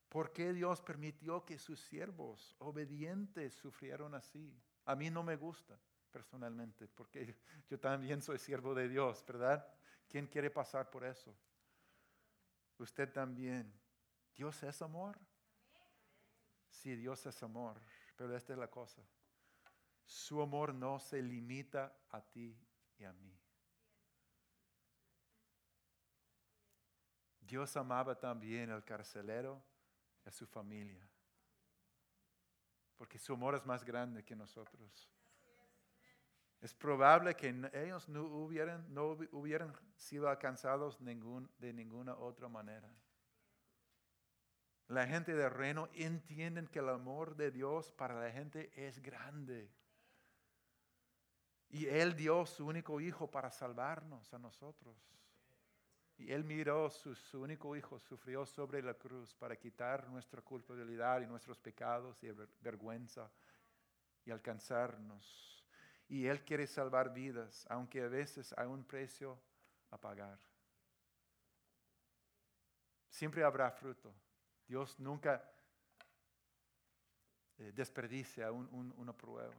¿Por 0.09 0.33
qué 0.33 0.51
Dios 0.51 0.81
permitió 0.81 1.45
que 1.45 1.57
sus 1.57 1.79
siervos 1.79 2.53
obedientes 2.59 3.53
sufrieron 3.53 4.13
así? 4.13 4.53
A 4.83 4.93
mí 4.93 5.09
no 5.09 5.23
me 5.23 5.37
gusta 5.37 5.79
personalmente, 6.11 6.87
porque 6.87 7.35
yo 7.69 7.79
también 7.79 8.21
soy 8.21 8.37
siervo 8.37 8.75
de 8.75 8.87
Dios, 8.87 9.23
¿verdad? 9.25 9.67
¿Quién 10.07 10.27
quiere 10.27 10.51
pasar 10.51 10.89
por 10.89 11.05
eso? 11.05 11.35
Usted 12.77 13.11
también. 13.11 13.73
¿Dios 14.35 14.61
es 14.63 14.81
amor? 14.81 15.19
Sí, 16.69 16.95
Dios 16.95 17.25
es 17.25 17.43
amor, 17.43 17.79
pero 18.15 18.35
esta 18.35 18.53
es 18.53 18.59
la 18.59 18.69
cosa. 18.69 19.01
Su 20.05 20.41
amor 20.41 20.73
no 20.73 20.99
se 20.99 21.21
limita 21.21 21.95
a 22.09 22.21
ti 22.21 22.57
y 22.97 23.03
a 23.03 23.13
mí. 23.13 23.37
Dios 27.39 27.75
amaba 27.75 28.17
también 28.17 28.71
al 28.71 28.83
carcelero 28.83 29.61
a 30.25 30.31
su 30.31 30.47
familia. 30.47 31.07
Porque 32.97 33.19
su 33.19 33.33
amor 33.33 33.55
es 33.55 33.65
más 33.65 33.83
grande 33.83 34.23
que 34.23 34.35
nosotros. 34.35 35.09
Es 36.61 36.75
probable 36.75 37.35
que 37.35 37.49
ellos 37.73 38.07
no 38.07 38.23
hubieran, 38.23 38.85
no 38.93 39.17
hubieran 39.31 39.73
sido 39.95 40.29
alcanzados 40.29 41.01
ningún, 41.01 41.49
de 41.57 41.73
ninguna 41.73 42.15
otra 42.15 42.47
manera. 42.47 42.87
La 44.87 45.07
gente 45.07 45.33
del 45.33 45.49
reino 45.49 45.89
entienden 45.93 46.67
que 46.67 46.79
el 46.79 46.89
amor 46.89 47.35
de 47.35 47.49
Dios 47.49 47.91
para 47.93 48.19
la 48.21 48.29
gente 48.29 48.71
es 48.75 49.01
grande. 49.01 49.71
Y 51.69 51.87
Él 51.87 52.15
dio 52.15 52.45
su 52.45 52.67
único 52.67 53.01
hijo 53.01 53.31
para 53.31 53.49
salvarnos 53.49 54.31
a 54.33 54.37
nosotros. 54.37 54.95
Y 56.17 56.31
Él 56.31 56.43
miró, 56.43 56.91
su, 56.91 57.15
su, 57.15 57.41
único 57.41 57.75
hijo 57.75 57.97
sufrió 57.99 58.45
sobre 58.45 58.83
la 58.83 58.93
cruz 58.93 59.33
para 59.33 59.55
quitar 59.55 60.07
nuestra 60.09 60.43
culpabilidad 60.43 61.21
y 61.21 61.25
nuestros 61.25 61.57
pecados 61.57 62.21
y 62.23 62.29
vergüenza 62.61 63.31
y 64.25 64.29
alcanzarnos. 64.29 65.50
Y 66.11 66.27
Él 66.27 66.43
quiere 66.43 66.67
salvar 66.67 67.13
vidas, 67.13 67.65
aunque 67.69 68.01
a 68.03 68.09
veces 68.09 68.53
hay 68.57 68.67
un 68.67 68.83
precio 68.83 69.39
a 69.91 69.97
pagar. 69.97 70.37
Siempre 73.09 73.45
habrá 73.45 73.71
fruto. 73.71 74.13
Dios 74.67 74.99
nunca 74.99 75.41
eh, 77.59 77.71
desperdicia 77.73 78.51
una 78.51 79.13
prueba. 79.13 79.53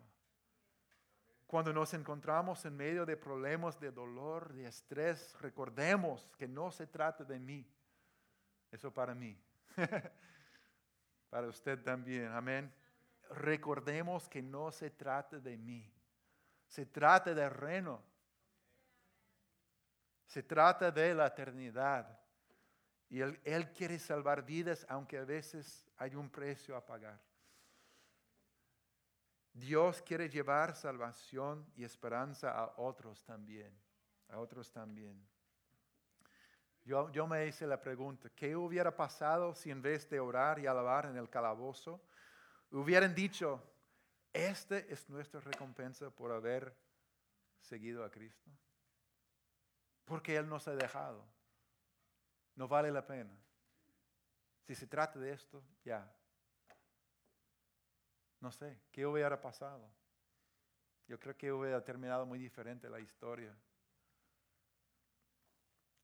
Cuando 1.46 1.72
nos 1.72 1.94
encontramos 1.94 2.62
en 2.66 2.76
medio 2.76 3.06
de 3.06 3.16
problemas 3.16 3.80
de 3.80 3.90
dolor, 3.90 4.52
de 4.52 4.66
estrés, 4.66 5.34
recordemos 5.40 6.30
que 6.36 6.46
no 6.46 6.70
se 6.70 6.86
trata 6.86 7.24
de 7.24 7.38
mí. 7.38 7.66
Eso 8.70 8.92
para 8.92 9.14
mí. 9.14 9.42
para 11.30 11.48
usted 11.48 11.82
también. 11.82 12.26
Amén. 12.26 12.70
Recordemos 13.30 14.28
que 14.28 14.42
no 14.42 14.70
se 14.70 14.90
trata 14.90 15.38
de 15.38 15.56
mí. 15.56 15.90
Se 16.72 16.86
trata 16.86 17.34
del 17.34 17.50
reino. 17.50 18.02
Se 20.24 20.42
trata 20.42 20.90
de 20.90 21.14
la 21.14 21.26
eternidad. 21.26 22.18
Y 23.10 23.20
él, 23.20 23.38
él 23.44 23.70
quiere 23.72 23.98
salvar 23.98 24.42
vidas, 24.42 24.86
aunque 24.88 25.18
a 25.18 25.24
veces 25.26 25.86
hay 25.98 26.14
un 26.14 26.30
precio 26.30 26.74
a 26.74 26.86
pagar. 26.86 27.20
Dios 29.52 30.00
quiere 30.00 30.30
llevar 30.30 30.74
salvación 30.74 31.70
y 31.76 31.84
esperanza 31.84 32.52
a 32.52 32.72
otros 32.78 33.22
también, 33.22 33.78
a 34.30 34.38
otros 34.38 34.72
también. 34.72 35.22
Yo, 36.86 37.12
yo, 37.12 37.26
me 37.26 37.46
hice 37.46 37.66
la 37.66 37.82
pregunta, 37.82 38.30
¿qué 38.34 38.56
hubiera 38.56 38.96
pasado 38.96 39.54
si 39.54 39.70
en 39.70 39.82
vez 39.82 40.08
de 40.08 40.20
orar 40.20 40.58
y 40.58 40.66
alabar 40.66 41.04
en 41.04 41.18
el 41.18 41.28
calabozo, 41.28 42.02
hubieran 42.70 43.14
dicho, 43.14 43.62
esta 44.32 44.78
es 44.78 45.08
nuestra 45.08 45.40
recompensa 45.40 46.10
por 46.10 46.32
haber 46.32 46.74
seguido 47.60 48.04
a 48.04 48.10
Cristo? 48.10 48.50
Porque 50.04 50.36
Él 50.36 50.48
nos 50.48 50.66
ha 50.68 50.74
dejado. 50.74 51.24
No 52.54 52.68
vale 52.68 52.90
la 52.90 53.06
pena. 53.06 53.34
Si 54.66 54.74
se 54.74 54.86
trata 54.86 55.18
de 55.18 55.32
esto, 55.32 55.62
ya, 55.84 56.10
no 58.40 58.50
sé, 58.50 58.80
¿qué 58.90 59.06
hubiera 59.06 59.40
pasado? 59.40 59.88
Yo 61.06 61.18
creo 61.18 61.36
que 61.36 61.52
hubiera 61.52 61.82
terminado 61.84 62.26
muy 62.26 62.38
diferente 62.38 62.88
la 62.90 63.00
historia. 63.00 63.56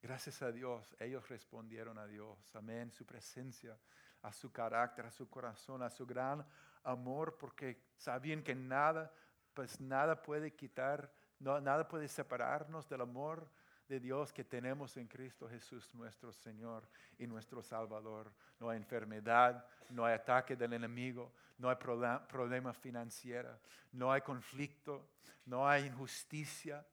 Gracias 0.01 0.41
a 0.43 0.53
Dios, 0.53 0.95
ellos 1.01 1.29
respondieron 1.29 1.99
a 1.99 2.07
Dios. 2.07 2.55
Amén. 2.55 2.93
Su 2.93 3.05
presencia, 3.05 3.77
a 4.23 4.33
su 4.33 4.53
carácter, 4.53 5.07
a 5.07 5.11
su 5.11 5.29
corazón, 5.29 5.83
a 5.83 5.91
su 5.91 6.07
gran 6.07 6.47
amor, 6.89 7.37
porque 7.39 7.83
sabían 7.97 8.43
que 8.43 8.55
nada, 8.55 9.13
pues 9.55 9.81
nada 9.81 10.23
puede 10.23 10.55
quitar, 10.55 11.13
no, 11.39 11.61
nada 11.61 11.87
puede 11.87 12.09
separarnos 12.09 12.89
del 12.89 13.03
amor 13.03 13.49
de 13.89 14.01
Dios 14.01 14.33
que 14.33 14.45
tenemos 14.45 14.97
en 14.97 15.07
Cristo 15.07 15.49
Jesús 15.49 15.95
nuestro 15.95 16.33
Señor 16.33 16.89
y 17.19 17.27
nuestro 17.27 17.63
Salvador. 17.63 18.33
No 18.59 18.71
hay 18.71 18.77
enfermedad, 18.77 19.65
no 19.91 20.05
hay 20.05 20.15
ataque 20.15 20.57
del 20.57 20.75
enemigo, 20.75 21.33
no 21.57 21.71
hay 21.71 21.77
problema 21.77 22.73
financiero, 22.73 23.59
no 23.93 24.13
hay 24.13 24.21
conflicto, 24.21 25.09
no 25.47 25.69
hay 25.69 25.87
injusticia, 25.87 26.87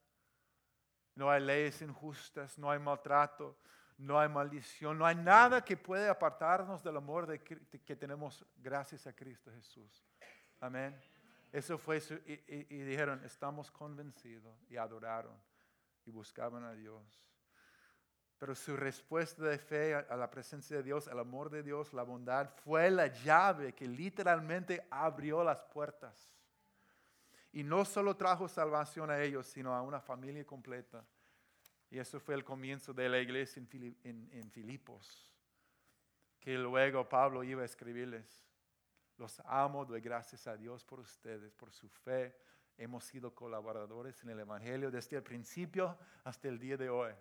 no 1.15 1.29
hay 1.29 1.41
leyes 1.41 1.81
injustas, 1.81 2.57
no 2.57 2.71
hay 2.71 2.79
maltrato, 2.79 3.57
no 3.97 4.19
hay 4.19 4.27
maldición, 4.27 4.97
no 4.97 5.05
hay 5.05 5.15
nada 5.15 5.63
que 5.63 5.77
pueda 5.77 6.11
apartarnos 6.11 6.83
del 6.83 6.97
amor 6.97 7.25
de, 7.27 7.39
que 7.41 7.95
tenemos 7.95 8.45
gracias 8.57 9.07
a 9.07 9.13
Cristo 9.13 9.51
Jesús. 9.51 10.05
Amén. 10.59 10.99
Eso 11.51 11.77
fue 11.77 11.99
y, 12.25 12.75
y, 12.75 12.81
dijeron, 12.81 13.23
estamos 13.23 13.71
convencidos 13.71 14.53
y 14.69 14.75
adoraron 14.75 15.37
y 16.05 16.11
buscaban 16.11 16.63
a 16.63 16.73
Dios. 16.73 17.25
Pero 18.37 18.53
su 18.53 18.75
respuesta 18.75 19.43
de 19.43 19.57
fe 19.57 19.95
a 19.95 20.15
la 20.17 20.29
presencia 20.29 20.75
de 20.75 20.83
Dios, 20.83 21.07
al 21.07 21.19
amor 21.19 21.49
de 21.49 21.63
Dios, 21.63 21.93
la 21.93 22.03
bondad, 22.03 22.49
fue 22.49 22.91
la 22.91 23.07
llave 23.07 23.73
que 23.73 23.87
literalmente 23.87 24.85
abrió 24.91 25.41
las 25.41 25.61
puertas. 25.63 26.35
Y 27.53 27.63
no 27.63 27.85
solo 27.85 28.17
trajo 28.17 28.49
salvación 28.49 29.09
a 29.09 29.21
ellos, 29.21 29.47
sino 29.47 29.73
a 29.73 29.81
una 29.81 30.01
familia 30.01 30.45
completa. 30.45 31.05
Y 31.95 31.99
eso 31.99 32.19
fue 32.19 32.35
el 32.35 32.43
comienzo 32.43 32.93
de 32.93 33.07
la 33.07 33.19
iglesia 33.19 33.63
en, 34.03 34.51
Filipos, 34.51 35.31
que 36.41 36.57
luego 36.57 37.07
Pablo 37.07 37.41
iba 37.41 37.61
a 37.61 37.65
escribirles. 37.65 38.45
Los 39.17 39.39
amo, 39.45 39.85
doy 39.85 40.01
gracias 40.01 40.45
a 40.45 40.57
Dios 40.57 40.83
por 40.83 40.99
ustedes, 40.99 41.53
por 41.53 41.71
su 41.71 41.87
fe. 41.87 42.35
Hemos 42.77 43.05
sido 43.05 43.33
colaboradores 43.33 44.21
en 44.23 44.31
el 44.31 44.41
Evangelio 44.41 44.91
desde 44.91 45.15
el 45.15 45.23
principio 45.23 45.97
hasta 46.25 46.49
el 46.49 46.59
día 46.59 46.75
de 46.75 46.89
hoy. 46.89 47.13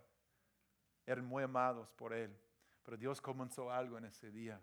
Eran 1.07 1.25
muy 1.25 1.45
amados 1.45 1.93
por 1.93 2.13
Él, 2.13 2.37
pero 2.83 2.97
Dios 2.97 3.21
comenzó 3.21 3.71
algo 3.71 3.97
en 3.97 4.07
ese 4.07 4.33
día. 4.33 4.61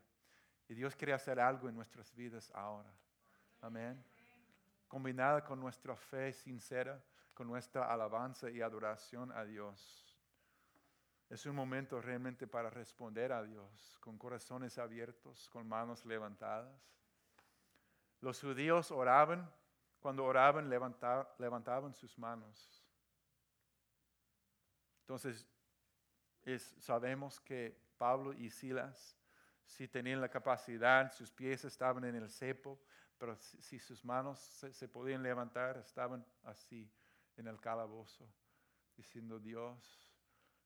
Y 0.67 0.73
Dios 0.73 0.93
quiere 0.93 1.13
hacer 1.13 1.39
algo 1.39 1.69
en 1.69 1.75
nuestras 1.75 2.13
vidas 2.13 2.51
ahora. 2.53 2.93
Amén. 3.61 4.03
Combinada 4.89 5.41
con 5.41 5.57
nuestra 5.57 5.95
fe 5.95 6.33
sincera, 6.33 7.01
nuestra 7.47 7.91
alabanza 7.91 8.49
y 8.49 8.61
adoración 8.61 9.31
a 9.31 9.43
Dios. 9.43 10.11
Es 11.29 11.45
un 11.45 11.55
momento 11.55 12.01
realmente 12.01 12.45
para 12.45 12.69
responder 12.69 13.31
a 13.31 13.41
Dios 13.41 13.97
con 14.01 14.17
corazones 14.17 14.77
abiertos, 14.77 15.47
con 15.49 15.65
manos 15.65 16.05
levantadas. 16.05 16.77
Los 18.19 18.41
judíos 18.41 18.91
oraban, 18.91 19.49
cuando 20.01 20.25
oraban 20.25 20.69
levantaban 20.69 21.93
sus 21.93 22.17
manos. 22.17 22.83
Entonces, 25.01 25.47
sabemos 26.79 27.39
que 27.39 27.81
Pablo 27.97 28.33
y 28.33 28.49
Silas, 28.49 29.17
si 29.65 29.87
tenían 29.87 30.19
la 30.19 30.29
capacidad, 30.29 31.13
sus 31.13 31.31
pies 31.31 31.63
estaban 31.63 32.03
en 32.03 32.15
el 32.15 32.29
cepo, 32.29 32.77
pero 33.17 33.37
si, 33.37 33.79
sus 33.79 34.03
manos 34.03 34.39
se 34.39 34.87
podían 34.89 35.23
levantar, 35.23 35.77
estaban 35.77 36.25
así 36.43 36.91
en 37.41 37.47
el 37.47 37.59
calabozo, 37.59 38.31
diciendo, 38.95 39.39
Dios, 39.39 40.09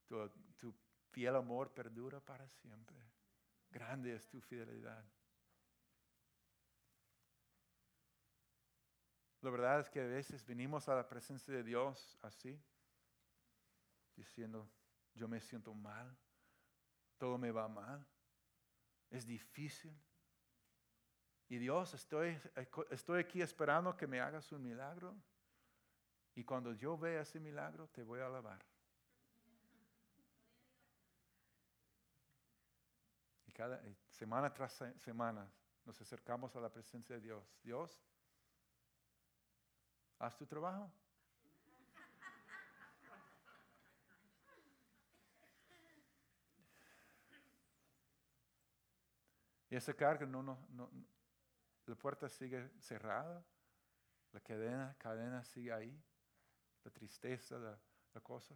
tu, 0.06 0.74
fiel 1.12 1.36
amor 1.36 1.74
perdura 1.74 2.20
para 2.20 2.48
siempre. 2.50 2.98
Grande 3.70 4.16
es 4.16 4.28
tu 4.28 4.42
fidelidad. 4.42 5.04
La 9.42 9.50
verdad 9.50 9.80
es 9.80 9.90
que 9.90 10.02
a 10.02 10.06
veces 10.06 10.46
venimos 10.46 10.90
a 10.90 10.96
la 10.96 11.08
presencia 11.08 11.54
de 11.54 11.64
Dios 11.64 12.18
así, 12.22 12.62
diciendo, 14.16 14.70
yo 15.14 15.28
me 15.28 15.40
siento 15.40 15.74
mal, 15.74 16.18
todo 17.18 17.38
me 17.38 17.52
va 17.52 17.68
mal, 17.68 18.06
es 19.10 19.26
difícil. 19.26 19.98
Y 21.48 21.58
Dios, 21.58 21.94
estoy, 21.94 22.38
estoy 22.90 23.22
aquí 23.22 23.42
esperando 23.42 23.96
que 23.96 24.08
me 24.08 24.20
hagas 24.20 24.52
un 24.52 24.64
milagro. 24.64 25.16
Y 26.36 26.44
cuando 26.44 26.74
yo 26.74 26.98
vea 26.98 27.22
ese 27.22 27.40
milagro, 27.40 27.88
te 27.88 28.04
voy 28.04 28.20
a 28.20 28.26
alabar. 28.26 28.60
Y 33.48 33.54
cada 33.54 33.82
eh, 33.86 33.96
semana 34.10 34.54
tras 34.54 34.84
semana 34.98 35.50
nos 35.86 36.00
acercamos 36.02 36.54
a 36.58 36.60
la 36.60 36.70
presencia 36.70 37.16
de 37.16 37.22
Dios. 37.22 37.58
Dios, 37.64 37.98
haz 40.20 40.36
tu 40.36 40.46
trabajo. 40.46 40.92
Y 49.70 49.76
esa 49.78 49.94
carga 49.94 50.26
no, 50.26 50.44
no, 50.44 50.68
no, 50.70 50.90
la 51.86 51.96
puerta 51.96 52.28
sigue 52.28 52.70
cerrada, 52.80 53.44
la 54.34 54.40
cadena, 54.42 54.96
cadena 55.00 55.44
sigue 55.44 55.72
ahí 55.72 56.04
la 56.86 56.92
tristeza, 56.92 57.58
la, 57.58 58.22
cosa. 58.22 58.56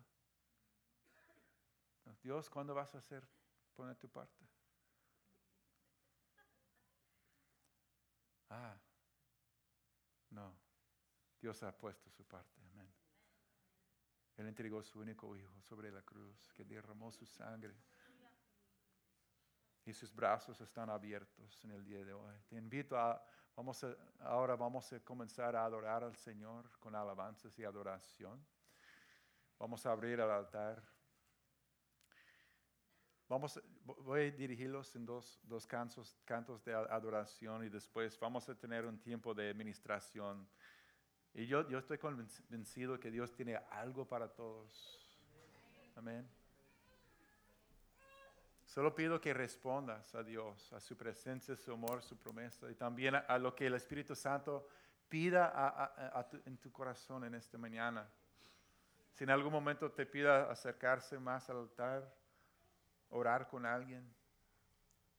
Dios, 2.23 2.49
¿cuándo 2.49 2.73
vas 2.73 2.95
a 2.95 2.99
hacer, 2.99 3.27
poner 3.75 3.97
tu 3.97 4.07
parte? 4.09 4.45
Ah, 8.49 8.79
no. 10.29 10.55
Dios 11.41 11.61
ha 11.63 11.77
puesto 11.77 12.09
su 12.09 12.23
parte. 12.25 12.61
Amén. 12.71 12.91
Él 14.37 14.47
entregó 14.47 14.81
su 14.81 14.99
único 14.99 15.35
hijo 15.35 15.61
sobre 15.61 15.91
la 15.91 16.01
cruz, 16.01 16.51
que 16.53 16.63
derramó 16.63 17.11
su 17.11 17.25
sangre. 17.25 17.75
Y 19.89 19.93
sus 19.93 20.13
brazos 20.13 20.62
están 20.62 20.89
abiertos 20.89 21.63
en 21.63 21.71
el 21.71 21.84
día 21.84 22.06
de 22.06 22.13
hoy. 22.13 22.36
Te 22.47 22.56
invito 22.58 22.95
a 22.95 23.19
Vamos 23.56 23.86
ahora 24.21 24.56
vamos 24.56 24.93
a 24.93 25.02
comenzar 25.02 25.54
a 25.54 25.65
adorar 25.65 26.02
al 26.02 26.15
Señor 26.15 26.69
con 26.80 26.95
alabanzas 26.95 27.60
y 27.60 27.65
adoración. 27.65 28.39
Vamos 29.58 29.86
a 29.86 29.91
abrir 29.91 30.13
el 30.13 30.30
altar. 30.30 30.82
Vamos, 33.28 33.62
voy 33.84 34.21
a 34.21 34.32
dirigirlos 34.32 34.95
en 34.95 35.06
dos, 35.06 35.41
dos 35.43 35.67
cantos, 35.67 36.15
cantos 36.23 36.63
de 36.63 36.73
adoración 36.73 37.65
y 37.65 37.69
después 37.69 38.17
vamos 38.17 38.47
a 38.47 38.56
tener 38.56 38.86
un 38.86 38.97
tiempo 38.97 39.34
de 39.34 39.49
administración. 39.49 40.47
Y 41.34 41.45
yo, 41.45 41.67
yo 41.67 41.80
estoy 41.80 41.97
convencido 41.97 42.97
que 42.97 43.12
Dios 43.12 43.34
tiene 43.34 43.58
algo 43.71 44.08
para 44.08 44.30
todos. 44.30 44.99
Amén. 45.95 46.38
Solo 48.69 48.93
pido 48.93 49.19
que 49.19 49.34
respondas 49.34 50.13
a 50.13 50.21
Dios, 50.21 50.71
a 50.73 50.79
su 50.79 50.95
presencia, 50.95 51.55
su 51.55 51.73
amor, 51.73 52.03
su 52.03 52.15
promesa 52.15 52.69
y 52.69 52.75
también 52.75 53.15
a, 53.15 53.38
lo 53.39 53.55
que 53.55 53.65
el 53.65 53.73
Espíritu 53.73 54.15
Santo 54.15 54.67
pida 55.10 55.91
en 56.45 56.55
tu 56.60 56.71
corazón 56.71 57.23
en 57.23 57.34
esta 57.34 57.58
mañana. 57.58 58.08
Si 59.15 59.23
en 59.23 59.32
algún 59.32 59.51
momento 59.51 59.91
te 59.91 60.05
pida 60.05 60.51
acercarse 60.51 61.17
más 61.17 61.49
al 61.49 61.58
altar, 61.58 62.13
orar 63.10 63.47
con 63.47 63.65
alguien, 63.65 64.08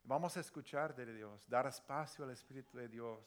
vamos 0.05 0.37
a 0.37 0.41
escuchar 0.41 0.95
de 0.95 1.13
Dios, 1.13 1.45
dar 1.49 1.67
espacio 1.67 2.25
al 2.25 2.31
Espíritu 2.31 2.79
de 2.79 2.87
Dios, 2.87 3.19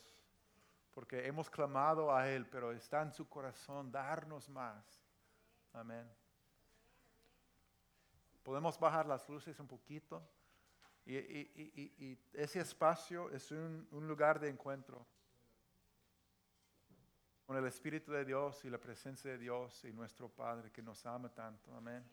porque 0.93 1.27
hemos 1.27 1.49
clamado 1.49 2.15
a 2.15 2.29
Él, 2.29 2.45
pero 2.45 2.71
está 2.71 3.01
en 3.01 3.11
su 3.11 3.27
corazón 3.27 3.91
darnos 3.91 4.47
más. 4.47 5.03
Amén. 5.73 6.09
Podemos 8.43 8.77
bajar 8.77 9.05
las 9.05 9.27
luces 9.29 9.59
un 9.59 9.67
poquito. 9.67 10.21
Y, 11.05 12.17
ese 12.33 12.59
espacio 12.61 13.29
es 13.29 13.51
un, 13.51 13.87
lugar 13.91 14.39
de 14.39 14.49
encuentro 14.49 15.05
con 17.45 17.57
el 17.57 17.65
Espíritu 17.65 18.11
de 18.11 18.23
Dios 18.23 18.63
y 18.63 18.69
la 18.69 18.77
presencia 18.77 19.31
de 19.31 19.37
Dios 19.37 19.83
y 19.83 19.91
nuestro 19.91 20.29
Padre 20.29 20.71
que 20.71 20.81
nos 20.81 21.05
ama 21.05 21.29
tanto. 21.29 21.75
Amén. 21.75 22.03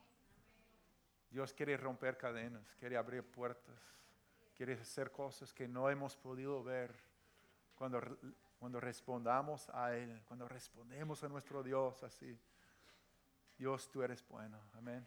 Dios 1.31 1.53
quiere 1.53 1.77
romper 1.77 2.17
cadenas, 2.17 2.75
quiere 2.75 2.97
abrir 2.97 3.23
puertas, 3.23 3.81
quiere 4.57 4.73
hacer 4.75 5.13
cosas 5.13 5.55
que 5.55 5.69
no 5.69 5.89
hemos 5.89 6.17
podido 6.17 6.65
ver 6.65 6.93
cuando, 7.77 8.01
cuando 8.59 8.81
respondamos 8.81 9.69
a 9.71 9.95
Él, 9.95 10.21
cuando 10.27 10.49
respondemos 10.49 11.23
a 11.23 11.29
nuestro 11.29 11.63
Dios 11.63 12.03
así. 12.03 12.37
Dios, 13.57 13.89
tú 13.91 14.03
eres 14.03 14.27
bueno. 14.27 14.59
Amén. 14.73 15.07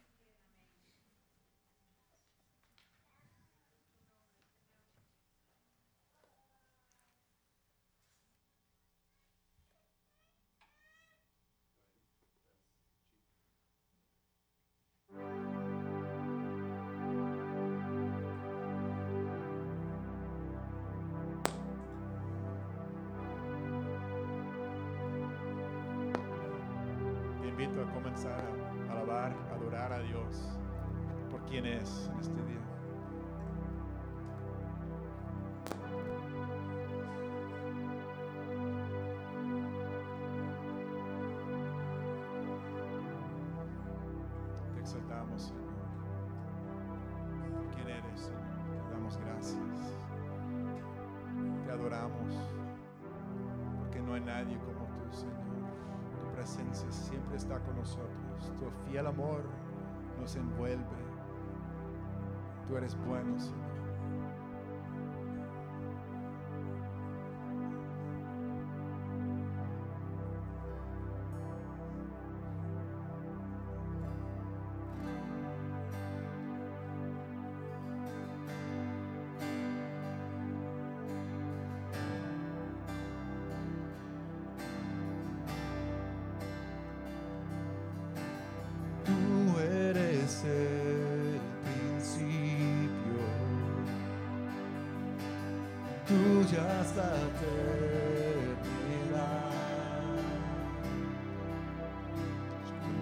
hasta 96.58 97.02
la 97.02 97.18
eternidad. 97.18 98.44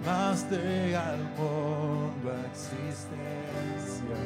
Más 0.05 0.43
te 0.49 0.95
al 0.95 1.19
mundo 1.37 2.31
a 2.31 2.47
existencia, 2.47 4.19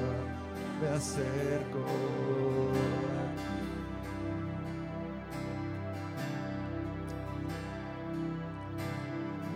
me 0.82 0.88
acerco 0.90 1.84
a 3.12 3.26
ti. 3.36 3.46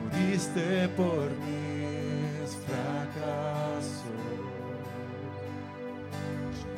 Muriste 0.03 0.89
por 0.89 1.27
mis 1.45 2.49
fracasos, 2.65 4.19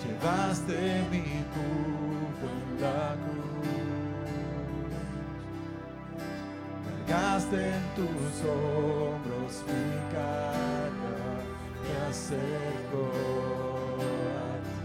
llevaste 0.03 0.79
mi 1.11 1.40
en 7.53 7.83
tus 7.95 8.45
hombros 8.47 9.63
mi 9.67 10.13
carga, 10.13 11.17
me 11.83 11.91
acerco 12.09 13.01
a 14.29 14.55
ti. 14.63 14.79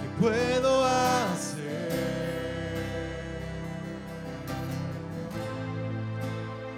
¿Qué 0.00 0.06
puedo 0.18 0.72
hacer? 0.84 1.92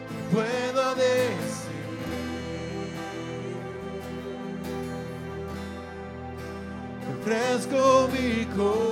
¿Qué 0.09 0.21
puedo 0.35 0.85
decir? 0.97 1.87
Te 7.01 7.09
ofrezco 7.21 8.09
mi 8.13 8.45
corazón. 8.47 8.90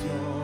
canción. 0.00 0.39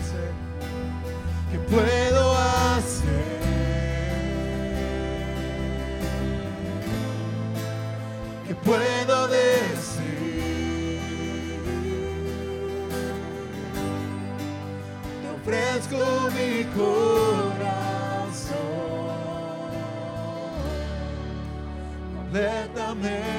hacer? 0.00 0.32
¿Qué 1.50 1.58
puedo 1.58 2.36
hacer? 2.36 3.40
¿Qué 8.46 8.54
puedo 8.54 9.28
decir? 9.28 11.00
Te 15.22 15.28
ofrezco 15.36 16.00
mi 16.36 16.64
corazón 16.64 17.60
completamente. 22.16 23.29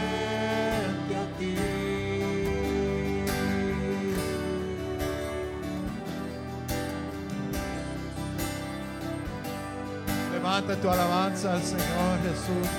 Levanta 10.71 10.87
tu 10.87 10.89
alabanza 10.89 11.53
al 11.53 11.61
Señor 11.61 12.17
Jesús. 12.23 12.69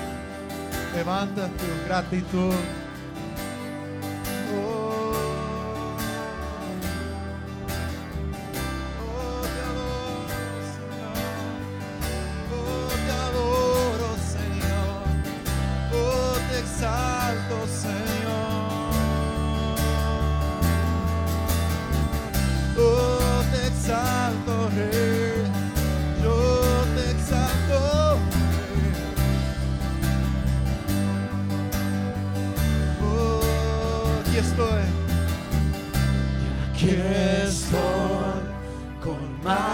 Levanta 0.95 1.47
tu 1.47 1.85
gratitud. 1.85 2.82
con 39.03 39.43
más. 39.43 39.72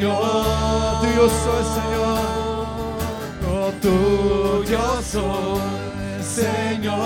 Señor, 0.00 1.02
tuyo 1.02 1.28
soy, 1.28 1.64
Señor. 1.76 2.24
Oh, 3.52 3.70
tuyo 3.82 5.02
soy, 5.02 5.60
Señor. 6.22 6.96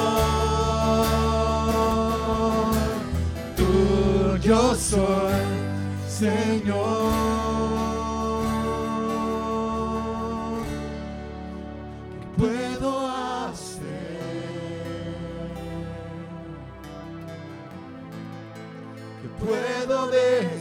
Tuyo 3.56 4.74
soy, 4.76 5.42
Señor. 6.06 7.10
¿Qué 12.20 12.26
puedo 12.38 12.90
hacer? 13.10 13.82
¿Qué 19.20 19.28
puedo 19.44 19.96
dejar? 20.12 20.53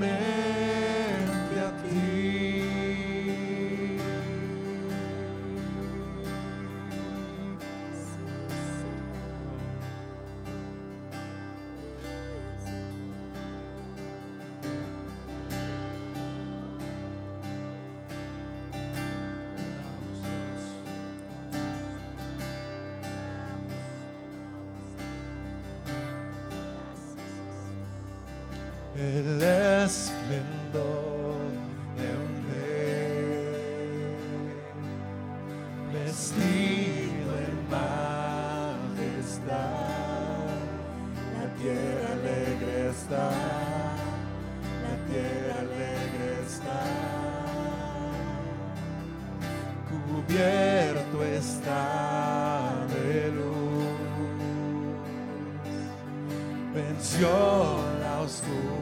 man. 0.00 0.29
vestido 35.92 37.30
en 37.38 37.54
majestad, 37.70 37.94
la 41.36 41.46
tierra 41.60 42.12
alegre 42.12 42.90
está, 42.90 43.30
la 44.82 44.94
tierra 45.10 45.54
alegre 45.60 46.28
está, 46.46 46.80
cubierto 49.88 51.16
está 51.24 52.86
de 52.88 53.32
luz, 53.32 53.98
venció 56.74 57.30
la 58.00 58.20
oscuridad. 58.20 58.79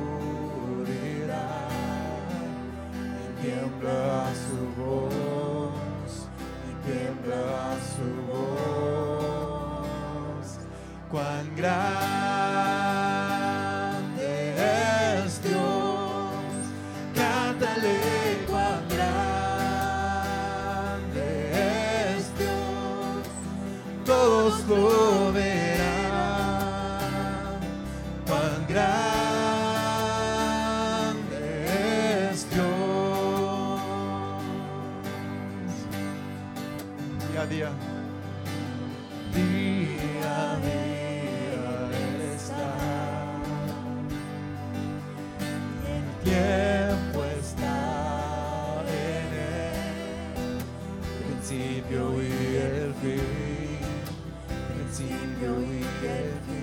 your 55.40 55.54
weekend. 55.54 56.57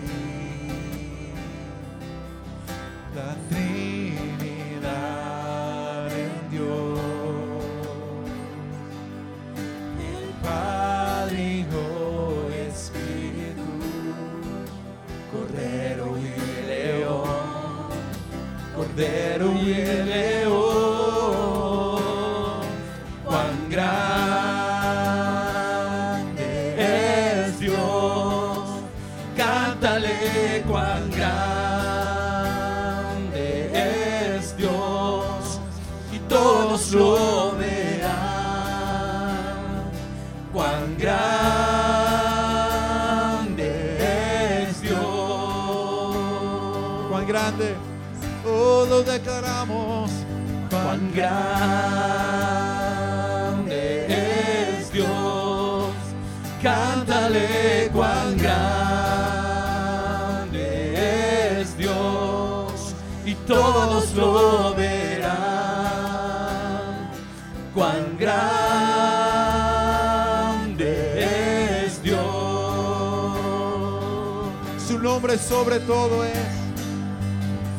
Su 74.88 75.00
nombre 75.00 75.38
sobre 75.40 75.80
todo 75.80 76.24
es. 76.24 76.38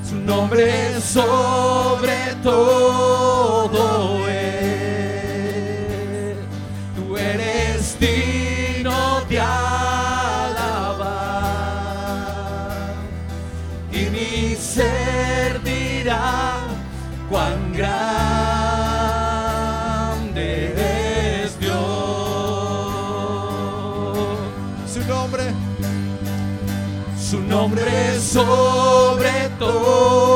Su 0.08 0.16
nombre 0.16 1.00
sobre 1.00 2.34
todo 2.42 4.28
es. 4.28 4.45
sobre 28.36 29.48
todo. 29.58 30.35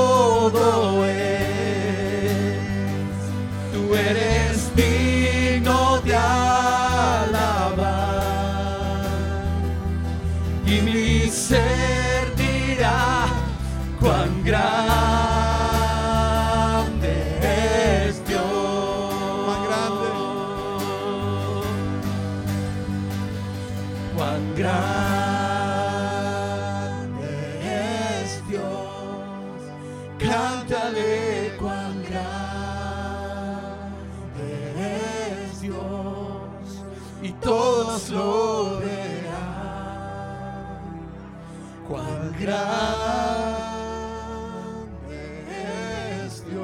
Cuán 41.90 42.32
grande 42.38 42.70
es 46.22 46.46
Dios. 46.46 46.62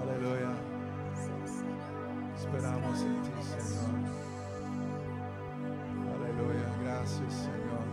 Aleluya. 0.00 0.52
Esperamos 2.34 3.02
en 3.02 3.22
ti, 3.24 3.30
Señor. 3.42 3.92
Aleluya. 6.16 6.68
Gracias, 6.82 7.30
Señor. 7.34 7.84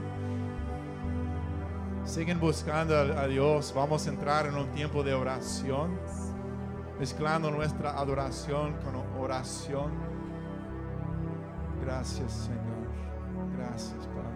Siguen 2.05 2.39
buscando 2.39 2.95
a, 2.95 3.27
Dios. 3.27 3.73
Vamos 3.75 4.07
a 4.07 4.09
entrar 4.11 4.45
en 4.45 4.55
un 4.55 4.71
tiempo 4.71 5.03
de 5.03 5.13
oración. 5.13 5.99
Mezclando 7.01 7.51
nuestra 7.51 7.99
adoración 7.99 8.77
con 8.77 8.95
oración. 9.21 10.14
Gracias, 11.85 12.31
Señor. 12.31 12.89
Gracias, 13.55 14.07
Padre. 14.07 14.34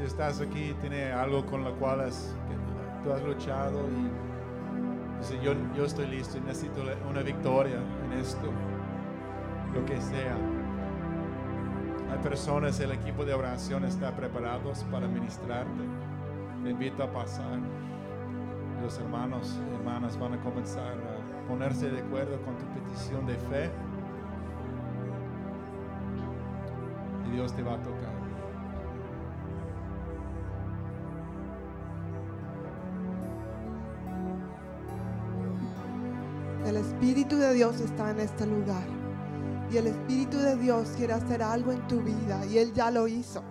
Si 0.00 0.06
estás 0.06 0.40
aquí, 0.40 0.74
tiene 0.80 1.12
algo 1.12 1.44
con 1.44 1.62
lo 1.62 1.74
cual 1.74 2.08
tú 3.04 3.12
has 3.12 3.22
luchado 3.22 3.86
y 3.86 5.18
dice, 5.18 5.38
yo, 5.44 5.52
yo 5.76 5.84
estoy 5.84 6.06
listo 6.06 6.38
y 6.38 6.40
necesito 6.40 6.80
una 7.06 7.20
victoria 7.20 7.76
en 8.06 8.18
esto, 8.18 8.50
lo 9.74 9.84
que 9.84 10.00
sea. 10.00 10.38
Hay 12.10 12.18
personas, 12.22 12.80
el 12.80 12.92
equipo 12.92 13.26
de 13.26 13.34
oración 13.34 13.84
está 13.84 14.16
preparados 14.16 14.84
para 14.84 15.06
ministrarte. 15.06 15.82
Te 16.64 16.70
invito 16.70 17.02
a 17.02 17.12
pasar. 17.12 17.58
Los 18.82 18.98
hermanos 19.00 19.60
y 19.70 19.74
hermanas 19.74 20.18
van 20.18 20.32
a 20.32 20.40
comenzar 20.40 20.94
a 20.94 21.46
ponerse 21.46 21.90
de 21.90 22.00
acuerdo 22.00 22.40
con 22.40 22.56
tu 22.56 22.64
petición 22.68 23.26
de 23.26 23.34
fe. 23.34 23.70
Y 27.28 27.32
Dios 27.32 27.52
te 27.52 27.62
va 27.62 27.74
a 27.74 27.82
tocar. 27.82 28.19
Espíritu 36.80 37.36
de 37.36 37.54
Dios 37.54 37.80
está 37.80 38.10
en 38.10 38.20
este 38.20 38.46
lugar. 38.46 38.84
Y 39.70 39.76
el 39.76 39.86
Espíritu 39.86 40.38
de 40.38 40.56
Dios 40.56 40.88
quiere 40.96 41.12
hacer 41.12 41.42
algo 41.42 41.72
en 41.72 41.86
tu 41.86 42.00
vida. 42.00 42.44
Y 42.46 42.58
Él 42.58 42.72
ya 42.72 42.90
lo 42.90 43.06
hizo. 43.06 43.42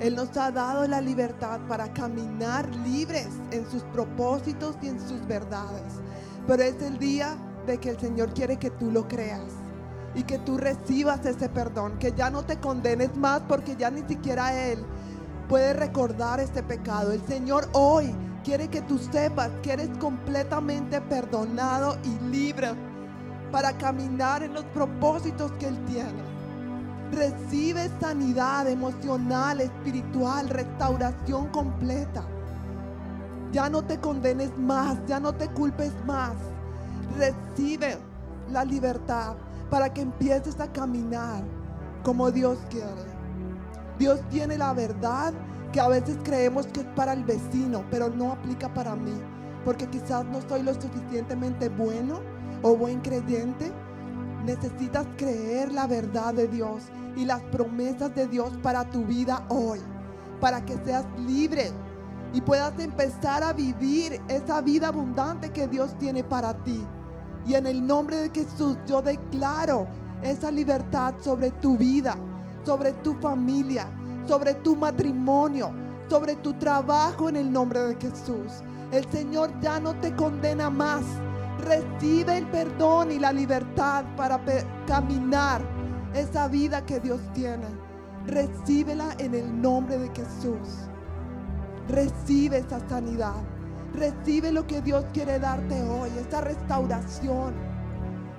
Él 0.00 0.16
nos 0.16 0.36
ha 0.36 0.50
dado 0.50 0.86
la 0.86 1.00
libertad 1.00 1.60
para 1.68 1.92
caminar 1.92 2.68
libres 2.76 3.28
en 3.50 3.68
sus 3.70 3.82
propósitos 3.84 4.76
y 4.82 4.88
en 4.88 5.00
sus 5.00 5.26
verdades. 5.26 6.00
Pero 6.46 6.62
es 6.62 6.80
el 6.82 6.98
día 6.98 7.36
de 7.66 7.78
que 7.78 7.90
el 7.90 8.00
Señor 8.00 8.32
quiere 8.32 8.58
que 8.58 8.70
tú 8.70 8.90
lo 8.90 9.06
creas 9.06 9.52
y 10.14 10.22
que 10.24 10.38
tú 10.38 10.58
recibas 10.58 11.24
ese 11.26 11.48
perdón, 11.48 11.98
que 11.98 12.12
ya 12.12 12.30
no 12.30 12.44
te 12.44 12.58
condenes 12.58 13.14
más 13.16 13.42
porque 13.46 13.76
ya 13.76 13.90
ni 13.90 14.02
siquiera 14.02 14.68
Él 14.70 14.84
puede 15.48 15.74
recordar 15.74 16.40
este 16.40 16.62
pecado. 16.62 17.12
El 17.12 17.22
Señor 17.26 17.68
hoy 17.72 18.14
quiere 18.50 18.66
que 18.66 18.82
tú 18.82 18.98
sepas 18.98 19.48
que 19.62 19.74
eres 19.74 19.90
completamente 19.98 21.00
perdonado 21.02 21.96
y 22.02 22.32
libre 22.32 22.72
para 23.52 23.78
caminar 23.78 24.42
en 24.42 24.54
los 24.54 24.64
propósitos 24.64 25.52
que 25.52 25.68
Él 25.68 25.78
tiene. 25.84 26.20
Recibe 27.12 27.88
sanidad 28.00 28.68
emocional, 28.68 29.60
espiritual, 29.60 30.48
restauración 30.48 31.46
completa. 31.50 32.24
Ya 33.52 33.70
no 33.70 33.84
te 33.84 34.00
condenes 34.00 34.58
más, 34.58 34.98
ya 35.06 35.20
no 35.20 35.32
te 35.32 35.46
culpes 35.50 35.92
más. 36.04 36.32
Recibe 37.18 37.98
la 38.50 38.64
libertad 38.64 39.36
para 39.70 39.92
que 39.92 40.00
empieces 40.00 40.58
a 40.58 40.66
caminar 40.72 41.44
como 42.02 42.32
Dios 42.32 42.58
quiere. 42.68 43.10
Dios 43.96 44.18
tiene 44.28 44.58
la 44.58 44.72
verdad 44.72 45.32
que 45.72 45.80
a 45.80 45.88
veces 45.88 46.18
creemos 46.24 46.66
que 46.66 46.80
es 46.80 46.86
para 46.96 47.12
el 47.12 47.24
vecino, 47.24 47.84
pero 47.90 48.08
no 48.08 48.32
aplica 48.32 48.72
para 48.72 48.96
mí, 48.96 49.14
porque 49.64 49.86
quizás 49.86 50.24
no 50.26 50.40
soy 50.48 50.62
lo 50.62 50.74
suficientemente 50.74 51.68
bueno 51.68 52.20
o 52.62 52.76
buen 52.76 53.00
creyente. 53.00 53.72
Necesitas 54.44 55.06
creer 55.16 55.72
la 55.72 55.86
verdad 55.86 56.34
de 56.34 56.48
Dios 56.48 56.84
y 57.16 57.24
las 57.24 57.42
promesas 57.42 58.14
de 58.14 58.26
Dios 58.26 58.50
para 58.62 58.88
tu 58.90 59.04
vida 59.04 59.44
hoy, 59.48 59.80
para 60.40 60.64
que 60.64 60.76
seas 60.84 61.04
libre 61.18 61.70
y 62.32 62.40
puedas 62.40 62.78
empezar 62.78 63.42
a 63.42 63.52
vivir 63.52 64.20
esa 64.28 64.60
vida 64.60 64.88
abundante 64.88 65.50
que 65.50 65.68
Dios 65.68 65.96
tiene 65.98 66.24
para 66.24 66.54
ti. 66.64 66.84
Y 67.46 67.54
en 67.54 67.66
el 67.66 67.86
nombre 67.86 68.16
de 68.16 68.30
Jesús 68.30 68.76
yo 68.86 69.02
declaro 69.02 69.86
esa 70.22 70.50
libertad 70.50 71.14
sobre 71.20 71.50
tu 71.50 71.76
vida, 71.76 72.16
sobre 72.64 72.92
tu 72.92 73.14
familia, 73.14 73.88
sobre 74.30 74.54
tu 74.54 74.76
matrimonio, 74.76 75.72
sobre 76.08 76.36
tu 76.36 76.54
trabajo 76.54 77.28
en 77.28 77.34
el 77.34 77.52
nombre 77.52 77.80
de 77.80 77.96
Jesús. 77.96 78.62
El 78.92 79.04
Señor 79.10 79.50
ya 79.60 79.80
no 79.80 79.92
te 79.96 80.14
condena 80.14 80.70
más. 80.70 81.02
Recibe 81.58 82.38
el 82.38 82.46
perdón 82.46 83.10
y 83.10 83.18
la 83.18 83.32
libertad 83.32 84.04
para 84.16 84.40
caminar 84.86 85.62
esa 86.14 86.46
vida 86.46 86.86
que 86.86 87.00
Dios 87.00 87.20
tiene. 87.34 87.66
Recíbela 88.24 89.16
en 89.18 89.34
el 89.34 89.60
nombre 89.60 89.98
de 89.98 90.08
Jesús. 90.10 90.86
Recibe 91.88 92.58
esa 92.58 92.78
sanidad. 92.88 93.42
Recibe 93.94 94.52
lo 94.52 94.64
que 94.64 94.80
Dios 94.80 95.04
quiere 95.12 95.40
darte 95.40 95.82
hoy, 95.82 96.08
esta 96.20 96.40
restauración, 96.40 97.52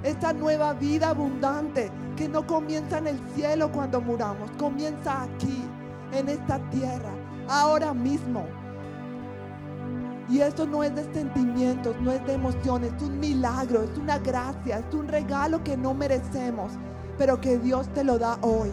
esta 0.04 0.32
nueva 0.32 0.72
vida 0.72 1.10
abundante 1.10 1.92
que 2.16 2.30
no 2.30 2.48
comienza 2.48 3.00
en 3.00 3.08
el 3.08 3.20
cielo 3.36 3.70
cuando 3.74 4.00
muramos, 4.00 4.50
comienza 4.52 5.24
aquí, 5.24 5.68
en 6.22 6.30
esta 6.30 6.57
tierra, 6.69 7.11
ahora 7.49 7.93
mismo. 7.93 8.45
Y 10.30 10.39
eso 10.39 10.65
no 10.65 10.84
es 10.84 10.95
de 10.95 11.03
sentimientos, 11.13 11.95
no 12.01 12.11
es 12.11 12.26
de 12.26 12.34
emociones, 12.34 12.93
es 12.95 13.03
un 13.03 13.19
milagro, 13.19 13.84
es 13.84 13.97
una 13.97 14.17
gracia, 14.19 14.80
es 14.80 14.95
un 14.95 15.07
regalo 15.07 15.61
que 15.63 15.76
no 15.76 15.93
merecemos, 15.93 16.72
pero 17.17 17.41
que 17.41 17.57
Dios 17.57 17.89
te 17.89 18.05
lo 18.05 18.17
da 18.17 18.38
hoy. 18.41 18.72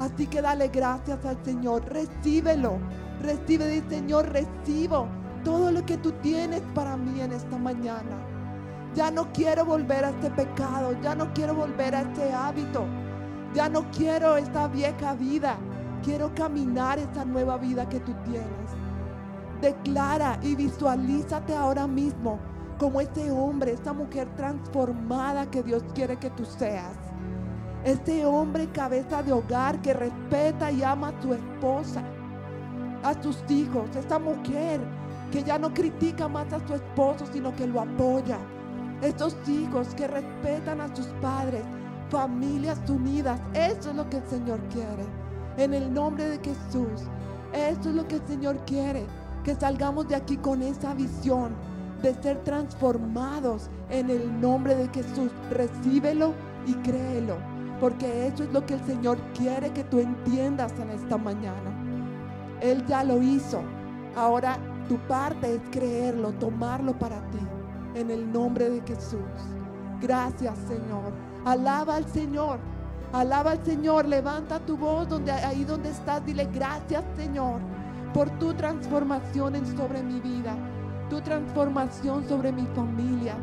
Así 0.00 0.26
que 0.26 0.40
dale 0.40 0.68
gracias 0.68 1.22
al 1.26 1.36
Señor, 1.44 1.84
recíbelo, 1.84 2.78
recibe, 3.20 3.66
dice 3.68 3.88
Señor, 3.90 4.30
recibo 4.30 5.08
todo 5.44 5.70
lo 5.70 5.84
que 5.84 5.98
tú 5.98 6.12
tienes 6.22 6.62
para 6.74 6.96
mí 6.96 7.20
en 7.20 7.32
esta 7.32 7.58
mañana. 7.58 8.16
Ya 8.94 9.10
no 9.10 9.30
quiero 9.32 9.64
volver 9.64 10.04
a 10.04 10.10
este 10.10 10.30
pecado, 10.30 10.96
ya 11.02 11.14
no 11.14 11.32
quiero 11.34 11.54
volver 11.54 11.94
a 11.94 12.02
este 12.02 12.32
hábito, 12.32 12.86
ya 13.54 13.68
no 13.68 13.90
quiero 13.90 14.36
esta 14.36 14.68
vieja 14.68 15.14
vida, 15.14 15.56
quiero 16.02 16.34
caminar 16.34 16.98
esta 16.98 17.24
nueva 17.24 17.58
vida 17.58 17.88
que 17.88 18.00
tú 18.00 18.12
tienes. 18.24 18.70
Declara 19.60 20.38
y 20.42 20.54
visualízate 20.54 21.54
ahora 21.54 21.86
mismo 21.86 22.38
como 22.78 23.00
este 23.00 23.30
hombre, 23.30 23.72
esta 23.72 23.92
mujer 23.92 24.28
transformada 24.36 25.50
que 25.50 25.62
Dios 25.62 25.84
quiere 25.94 26.16
que 26.16 26.30
tú 26.30 26.44
seas. 26.44 26.96
Este 27.84 28.24
hombre 28.24 28.68
cabeza 28.68 29.22
de 29.22 29.32
hogar 29.32 29.80
que 29.82 29.94
respeta 29.94 30.70
y 30.70 30.82
ama 30.82 31.08
a 31.08 31.22
su 31.22 31.34
esposa, 31.34 32.02
a 33.02 33.20
sus 33.22 33.42
hijos, 33.48 33.94
esta 33.96 34.18
mujer 34.18 34.80
que 35.30 35.42
ya 35.42 35.58
no 35.58 35.72
critica 35.74 36.28
más 36.28 36.52
a 36.52 36.66
su 36.66 36.74
esposo, 36.74 37.26
sino 37.32 37.54
que 37.54 37.66
lo 37.66 37.80
apoya. 37.80 38.38
Estos 39.02 39.36
hijos 39.48 39.94
que 39.94 40.08
respetan 40.08 40.80
a 40.80 40.94
sus 40.94 41.06
padres, 41.20 41.62
familias 42.10 42.80
unidas, 42.88 43.40
eso 43.54 43.90
es 43.90 43.96
lo 43.96 44.08
que 44.08 44.18
el 44.18 44.26
Señor 44.26 44.60
quiere. 44.70 45.27
En 45.58 45.74
el 45.74 45.92
nombre 45.92 46.24
de 46.24 46.38
Jesús, 46.38 47.02
eso 47.52 47.88
es 47.90 47.94
lo 47.94 48.06
que 48.06 48.16
el 48.16 48.26
Señor 48.28 48.56
quiere. 48.64 49.04
Que 49.42 49.56
salgamos 49.56 50.06
de 50.06 50.14
aquí 50.14 50.36
con 50.36 50.62
esa 50.62 50.94
visión 50.94 51.52
de 52.00 52.14
ser 52.14 52.44
transformados 52.44 53.68
en 53.90 54.08
el 54.08 54.40
nombre 54.40 54.76
de 54.76 54.88
Jesús. 54.88 55.32
Recíbelo 55.50 56.32
y 56.64 56.74
créelo, 56.74 57.36
porque 57.80 58.28
eso 58.28 58.44
es 58.44 58.52
lo 58.52 58.64
que 58.66 58.74
el 58.74 58.84
Señor 58.84 59.18
quiere 59.36 59.72
que 59.72 59.82
tú 59.82 59.98
entiendas 59.98 60.72
en 60.78 60.90
esta 60.90 61.16
mañana. 61.16 61.74
Él 62.60 62.84
ya 62.86 63.02
lo 63.02 63.20
hizo. 63.20 63.60
Ahora 64.14 64.58
tu 64.88 64.96
parte 65.08 65.56
es 65.56 65.60
creerlo, 65.72 66.32
tomarlo 66.34 66.96
para 66.96 67.18
ti. 67.30 67.40
En 67.94 68.12
el 68.12 68.32
nombre 68.32 68.70
de 68.70 68.80
Jesús. 68.82 69.18
Gracias 70.00 70.56
Señor. 70.68 71.12
Alaba 71.44 71.96
al 71.96 72.06
Señor. 72.06 72.60
Alaba 73.12 73.52
al 73.52 73.64
Señor. 73.64 74.06
Levanta 74.06 74.60
tu 74.60 74.76
voz 74.76 75.08
donde, 75.08 75.32
ahí 75.32 75.64
donde 75.64 75.90
estás. 75.90 76.24
Dile 76.24 76.48
gracias 76.52 77.04
Señor 77.16 77.60
por 78.12 78.30
tu 78.38 78.54
transformación 78.54 79.56
en 79.56 79.66
sobre 79.76 80.02
mi 80.02 80.20
vida. 80.20 80.54
Tu 81.08 81.20
transformación 81.20 82.28
sobre 82.28 82.52
mi 82.52 82.66
familia. 82.74 83.34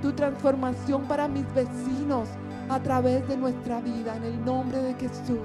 Tu 0.00 0.12
transformación 0.12 1.02
para 1.02 1.28
mis 1.28 1.46
vecinos 1.54 2.28
a 2.68 2.80
través 2.80 3.26
de 3.28 3.36
nuestra 3.36 3.80
vida. 3.80 4.16
En 4.16 4.24
el 4.24 4.44
nombre 4.44 4.78
de 4.78 4.94
Jesús. 4.94 5.38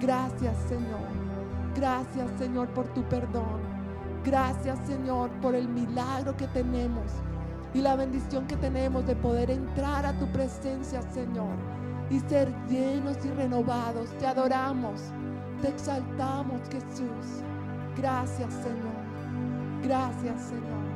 Gracias 0.00 0.56
Señor. 0.68 1.16
Gracias 1.74 2.30
Señor 2.38 2.68
por 2.68 2.86
tu 2.88 3.02
perdón. 3.04 3.60
Gracias 4.24 4.78
Señor 4.86 5.30
por 5.40 5.54
el 5.54 5.68
milagro 5.68 6.36
que 6.36 6.48
tenemos 6.48 7.04
y 7.72 7.80
la 7.80 7.96
bendición 7.96 8.46
que 8.46 8.56
tenemos 8.56 9.06
de 9.06 9.14
poder 9.14 9.50
entrar 9.50 10.04
a 10.04 10.18
tu 10.18 10.26
presencia 10.32 11.00
Señor 11.12 11.54
y 12.10 12.20
ser 12.20 12.52
llenos 12.68 13.16
y 13.24 13.30
renovados. 13.30 14.10
Te 14.18 14.26
adoramos, 14.26 15.00
te 15.62 15.68
exaltamos 15.68 16.60
Jesús. 16.70 17.42
Gracias 17.96 18.52
Señor. 18.52 19.82
Gracias 19.82 20.40
Señor. 20.42 20.86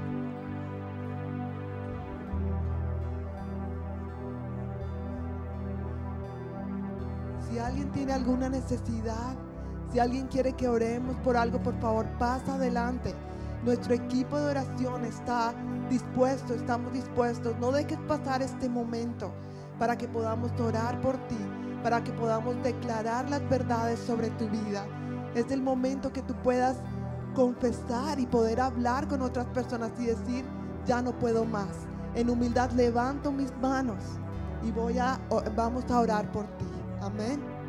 Si 7.49 7.59
alguien 7.59 7.91
tiene 7.91 8.13
alguna 8.13 8.49
necesidad, 8.49 9.35
si 9.93 9.99
alguien 9.99 10.29
quiere 10.29 10.53
que 10.53 10.69
oremos 10.69 11.17
por 11.17 11.37
algo, 11.37 11.61
por 11.61 11.75
favor, 11.81 12.07
pasa 12.19 12.55
adelante. 12.55 13.13
Nuestro 13.65 13.93
equipo 13.93 14.39
de 14.39 14.53
oración 14.53 15.05
está 15.05 15.53
dispuesto, 15.91 16.55
estamos 16.55 16.93
dispuestos. 16.93 17.57
No 17.59 17.73
dejes 17.73 17.99
pasar 18.07 18.41
este 18.41 18.69
momento 18.69 19.33
para 19.81 19.97
que 19.97 20.07
podamos 20.07 20.53
orar 20.61 21.01
por 21.01 21.17
ti, 21.27 21.39
para 21.83 22.05
que 22.05 22.13
podamos 22.13 22.55
declarar 22.63 23.29
las 23.31 23.49
verdades 23.49 23.99
sobre 23.99 24.29
tu 24.33 24.47
vida. 24.51 24.87
Es 25.35 25.51
el 25.51 25.63
momento 25.63 26.13
que 26.13 26.21
tú 26.21 26.35
puedas 26.43 26.77
confesar 27.35 28.21
y 28.21 28.27
poder 28.27 28.61
hablar 28.61 29.09
con 29.09 29.23
otras 29.23 29.47
personas 29.47 29.91
y 29.99 30.07
decir, 30.07 30.45
ya 30.85 31.01
no 31.01 31.19
puedo 31.19 31.47
más. 31.47 31.87
En 32.15 32.29
humildad 32.29 32.71
levanto 32.73 33.33
mis 33.33 33.57
manos 33.57 34.05
y 34.63 34.71
voy 34.71 34.99
a 34.99 35.19
vamos 35.57 35.91
a 35.91 36.01
orar 36.01 36.31
por 36.31 36.45
ti. 36.59 36.67
Amén. 37.01 37.60